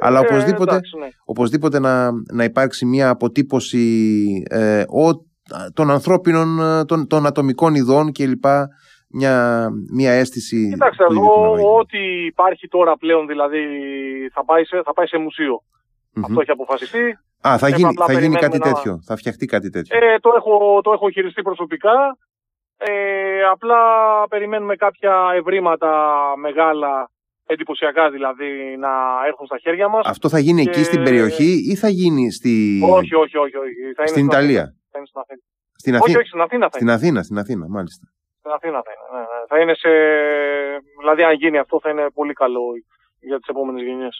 Αλλά 0.00 0.18
Ε, 0.18 0.22
οπωσδήποτε, 0.22 0.70
εντάξει, 0.70 0.98
ναι. 0.98 1.08
οπωσδήποτε 1.24 1.78
να, 1.78 2.10
να 2.32 2.44
υπάρξει 2.44 2.86
μια 2.86 3.08
αποτύπωση 3.08 4.42
ε, 4.50 4.80
ο, 4.80 5.26
των 5.74 5.90
ανθρώπινων, 5.90 6.60
ε, 6.60 6.84
των, 6.84 7.06
των 7.06 7.26
ατομικών 7.26 7.74
ειδών 7.74 8.12
κλπ. 8.12 8.44
Μια, 9.14 9.68
μια 9.92 10.12
αίσθηση. 10.12 10.68
Κοιτάξτε, 10.68 11.04
του 11.04 11.12
ίδιου 11.12 11.24
του 11.24 11.30
εγώ 11.32 11.42
ναυαγίου. 11.42 11.68
ό,τι 11.80 11.98
υπάρχει 12.26 12.68
τώρα 12.68 12.96
πλέον 12.96 13.26
δηλαδή 13.26 13.58
θα 14.32 14.44
πάει 14.44 14.64
σε, 14.64 14.82
θα 14.84 14.92
πάει 14.92 15.06
σε 15.06 15.18
μουσείο. 15.18 15.62
Μμμ. 16.14 16.24
Αυτό 16.24 16.40
έχει 16.40 16.50
αποφασιστεί. 16.50 17.18
Α, 17.48 17.58
θα 17.58 17.66
Έπρεπε 17.66 17.76
γίνει, 17.76 17.88
απλά 17.88 18.06
θα 18.06 18.12
γίνει 18.12 18.24
περιμένουμε 18.24 18.48
κάτι 18.48 18.58
να- 18.58 18.74
τέτοιο. 18.74 19.00
Θα 19.04 19.16
φτιαχτεί 19.16 19.46
κάτι 19.46 19.70
τέτοιο. 19.70 19.98
Ε, 19.98 20.18
το, 20.18 20.30
έχω, 20.36 20.80
το 20.82 20.92
έχω 20.92 21.10
χειριστεί 21.10 21.42
προσωπικά. 21.42 22.16
Ε, 22.76 23.42
απλά 23.44 23.78
περιμένουμε 24.28 24.76
κάποια 24.76 25.30
ευρήματα 25.34 25.90
μεγάλα, 26.36 27.10
εντυπωσιακά 27.46 28.10
δηλαδή, 28.10 28.76
να 28.78 28.90
έρθουν 29.26 29.46
στα 29.46 29.58
χέρια 29.58 29.88
μας. 29.88 30.06
Αυτό 30.06 30.28
θα 30.28 30.38
γίνει 30.38 30.60
εκεί 30.60 30.70
και- 30.70 30.82
στην 30.82 31.02
περιοχή 31.02 31.70
ή 31.70 31.74
θα 31.76 31.88
γίνει 31.88 32.32
στη... 32.32 32.80
Όχι, 32.90 33.14
όχι, 33.14 33.36
όχι. 33.36 33.56
όχι. 33.56 33.72
Θα 33.96 34.02
είναι 34.02 34.06
στην 34.06 34.24
Ιταλία; 34.26 34.62
Αθήνα. 34.62 34.76
Θα 34.90 34.98
είναι 34.98 35.06
στην 35.06 35.20
Αθήνα. 35.20 35.40
Στην 35.76 35.94
Όχι, 35.94 36.02
Αθήνα; 36.02 36.18
όχι, 36.18 36.28
στην 36.28 36.40
Αθήνα 36.40 36.64
θα 36.64 36.70
Στην 36.76 36.86
είναι. 36.86 36.96
Αθήνα, 36.96 37.22
στην 37.22 37.38
Αθήνα, 37.38 37.66
μάλιστα. 37.68 38.06
Στην 38.38 38.50
Αθήνα 38.50 38.78
θα 38.86 38.90
είναι. 38.94 39.04
Ναι, 39.14 39.20
ναι. 39.20 39.46
Θα 39.48 39.56
είναι 39.60 39.74
σε... 39.74 39.90
Δηλαδή, 41.00 41.22
αν 41.22 41.32
γίνει 41.34 41.58
αυτό, 41.58 41.80
θα 41.82 41.90
είναι 41.90 42.06
πολύ 42.14 42.32
καλό 42.32 42.64
για 43.20 43.38
τις 43.38 43.48
επόμενες 43.48 43.82
γενιές. 43.82 44.16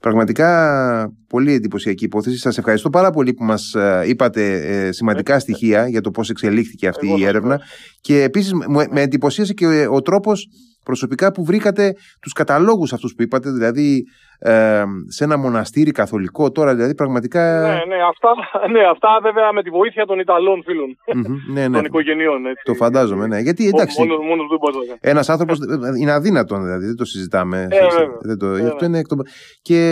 Πραγματικά 0.00 1.12
πολύ 1.28 1.52
εντυπωσιακή 1.52 2.04
υπόθεση. 2.04 2.38
Σας 2.38 2.58
ευχαριστώ 2.58 2.90
πάρα 2.90 3.10
πολύ 3.10 3.34
που 3.34 3.44
μας 3.44 3.74
ε, 3.74 4.02
είπατε 4.06 4.52
ε, 4.86 4.92
σημαντικά 4.92 5.34
Ε, 5.34 5.38
στοιχεία 5.38 5.88
για 5.88 6.00
το 6.00 6.10
πώς 6.10 6.30
εξελίχθηκε 6.30 6.88
αυτή 6.88 7.06
Εγώ 7.06 7.16
η 7.16 7.20
σας 7.20 7.28
έρευνα. 7.28 7.52
ευχαριστώ. 7.54 7.98
Και 8.00 8.22
επίσης 8.22 8.52
μου- 8.52 8.90
με 8.90 9.00
εντυπωσίασε 9.00 9.52
και 9.52 9.66
ο, 9.66 9.94
ο 9.94 10.02
τρόπος 10.02 10.46
προσωπικά 10.84 11.32
που 11.32 11.44
βρήκατε 11.44 11.92
τους 12.20 12.32
καταλόγους 12.32 12.92
αυτούς 12.92 13.14
που 13.14 13.22
είπατε, 13.22 13.50
δηλαδή 13.50 14.02
ε, 14.40 14.82
σε 15.08 15.24
ένα 15.24 15.36
μοναστήρι 15.38 15.90
καθολικό 15.90 16.50
τώρα, 16.50 16.74
δηλαδή 16.74 16.94
πραγματικά... 16.94 17.60
Ναι, 17.60 17.68
ναι, 17.68 18.02
αυτά, 18.12 18.30
ναι, 18.74 18.80
αυτά 18.90 19.08
βέβαια 19.22 19.52
με 19.52 19.62
τη 19.62 19.70
βοήθεια 19.70 20.04
των 20.06 20.18
Ιταλών 20.18 20.62
φίλων, 20.64 20.96
Μμμ, 21.14 21.52
ναι, 21.54 21.68
ναι. 21.68 21.76
των 21.76 21.84
οικογενειών. 21.84 22.46
Έτσι. 22.46 22.62
Το 22.64 22.74
φαντάζομαι, 22.74 23.26
ναι. 23.26 23.38
Γιατί 23.38 23.66
εντάξει, 23.68 24.00
Μόνος, 24.00 24.18
μόνος 24.28 24.46
δεν 24.48 24.58
μπορεί 24.58 24.74
να 24.76 24.80
το 24.80 24.86
κάνει. 24.86 24.98
Ένας 25.02 25.28
άνθρωπος 25.28 25.58
είναι 26.00 26.12
αδύνατον, 26.12 26.62
δηλαδή 26.62 26.86
δεν 26.86 26.96
το 26.96 27.04
συζητάμε. 27.04 27.66
Ε, 27.70 27.78
βέβαια. 27.78 28.16
δεν 28.20 28.38
το, 28.38 28.46
Ε, 28.46 28.66
αυτό 28.66 28.84
είναι 28.84 28.98
εκ 28.98 29.06
των- 29.06 29.22
Και 29.62 29.87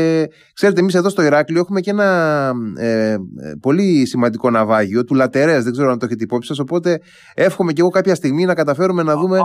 ξέρετε, 0.55 0.81
εμείς 0.81 0.95
εδώ 0.95 1.09
στο 1.09 1.23
Ηράκλειο 1.23 1.61
έχουμε 1.61 1.81
και 1.81 1.91
ένα 1.91 2.53
ε, 2.77 3.11
ε, 3.13 3.17
πολύ 3.61 4.07
σημαντικό 4.07 4.51
ναυάγιο 4.51 5.05
του 5.05 5.15
Λατερέ. 5.15 5.61
Δεν 5.61 5.73
ξέρω 5.73 5.91
αν 5.91 5.99
το 5.99 6.05
έχετε 6.07 6.25
υπόψη 6.25 6.49
σας. 6.49 6.59
Οπότε 6.59 7.01
εύχομαι 7.35 7.73
και 7.73 7.81
εγώ 7.81 7.91
κάποια 7.91 8.15
στιγμή 8.15 8.45
να 8.45 8.55
καταφέρουμε 8.55 9.03
να 9.03 9.17
δούμε. 9.17 9.39
Α, 9.39 9.45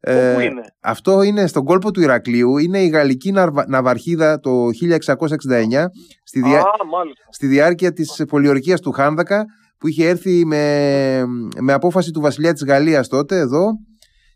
ε, 0.00 0.34
Πού 0.34 0.40
είναι; 0.40 0.62
αυτό 0.80 1.22
είναι 1.22 1.46
στον 1.46 1.64
κόλπο 1.64 1.90
του 1.90 2.00
Ηρακλείου. 2.00 2.58
Είναι 2.58 2.78
η 2.82 2.88
γαλλική 2.88 3.32
ναρβα- 3.32 3.68
ναυαρχίδα 3.68 4.40
το 4.40 4.50
1669 4.72 5.90
στη, 6.24 6.40
διά- 6.40 6.58
Α, 6.60 6.86
μάλιστα. 6.90 7.24
στη 7.30 7.46
διάρκεια 7.46 7.92
της 7.92 8.22
πολιορκίας 8.28 8.80
του 8.80 8.92
Χάνδακα 8.92 9.44
που 9.78 9.88
είχε 9.88 10.08
έρθει 10.08 10.44
με, 10.46 11.24
με 11.60 11.72
απόφαση 11.72 12.10
του 12.10 12.20
βασιλιά 12.20 12.52
της 12.52 12.64
Γαλλίας 12.64 13.08
τότε 13.08 13.38
εδώ 13.38 13.66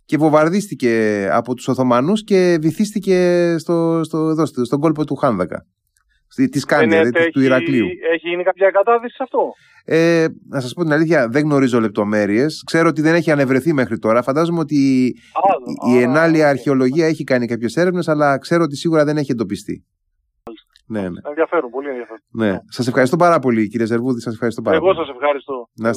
και 0.08 0.16
βομβαρδίστηκε 0.16 0.92
από 1.32 1.54
τους 1.54 1.68
Οθωμανούς 1.68 2.24
και 2.24 2.58
βυθίστηκε 2.60 3.16
στο, 3.58 4.00
στο, 4.04 4.18
εδώ, 4.18 4.46
στο, 4.46 4.64
στον 4.64 4.80
κόλπο 4.80 5.04
του 5.04 5.14
Χάνδακα. 5.16 5.66
Στη, 6.28 6.48
της 6.48 6.64
Κάνδια, 6.64 7.02
Δεν 7.02 7.10
δηλαδή, 7.12 7.30
του 7.30 7.38
έχει- 7.38 7.48
Ηρακλείου. 7.48 7.86
Έχει 8.14 8.28
γίνει 8.28 8.42
κάποια 8.42 8.70
κατάδυση 8.70 9.14
σε 9.14 9.22
αυτό; 9.22 9.52
Ε, 9.84 10.26
να 10.48 10.60
σας 10.60 10.72
πω 10.74 10.82
την 10.82 10.92
αλήθεια, 10.92 11.28
δεν 11.28 11.42
γνωρίζω 11.42 11.80
λεπτομέρειες. 11.80 12.62
Ξέρω 12.66 12.88
ότι 12.88 13.00
δεν 13.00 13.14
έχει 13.14 13.30
ανεβρεθεί 13.30 13.72
μέχρι 13.72 13.98
τώρα. 13.98 14.22
Φαντάζομαι 14.22 14.58
ότι 14.58 15.12
Α, 15.86 15.92
η 15.92 15.98
α, 15.98 16.02
ενάλια 16.02 16.44
οκ. 16.44 16.50
αρχαιολογία 16.50 17.06
έχει 17.06 17.24
κάνει 17.24 17.46
κάποιες 17.46 17.76
έρευνες, 17.76 18.08
αλλά 18.08 18.38
ξέρω 18.38 18.62
ότι 18.62 18.76
σίγουρα 18.76 19.04
δεν 19.04 19.16
έχει 19.16 19.30
εντοπιστεί. 19.32 19.84
Ναι, 20.90 21.00
ναι, 21.00 21.20
Ενδιαφέρον, 21.28 21.70
πολύ 21.70 21.88
ενδιαφέρον. 21.88 22.22
ναι. 22.30 22.58
Σας 22.68 22.86
ευχαριστώ 22.86 23.16
πάρα 23.16 23.38
πολύ 23.38 23.68
κύριε 23.68 23.86
Ζερβούδη, 23.86 24.20
σας 24.20 24.32
ευχαριστώ 24.32 24.62
πάρα 24.62 24.76
Εγώ 24.76 24.84
πολύ. 24.86 24.98
σας 24.98 25.08
ευχαριστώ. 25.14 25.68
Να 25.74 25.88
είστε 25.88 25.96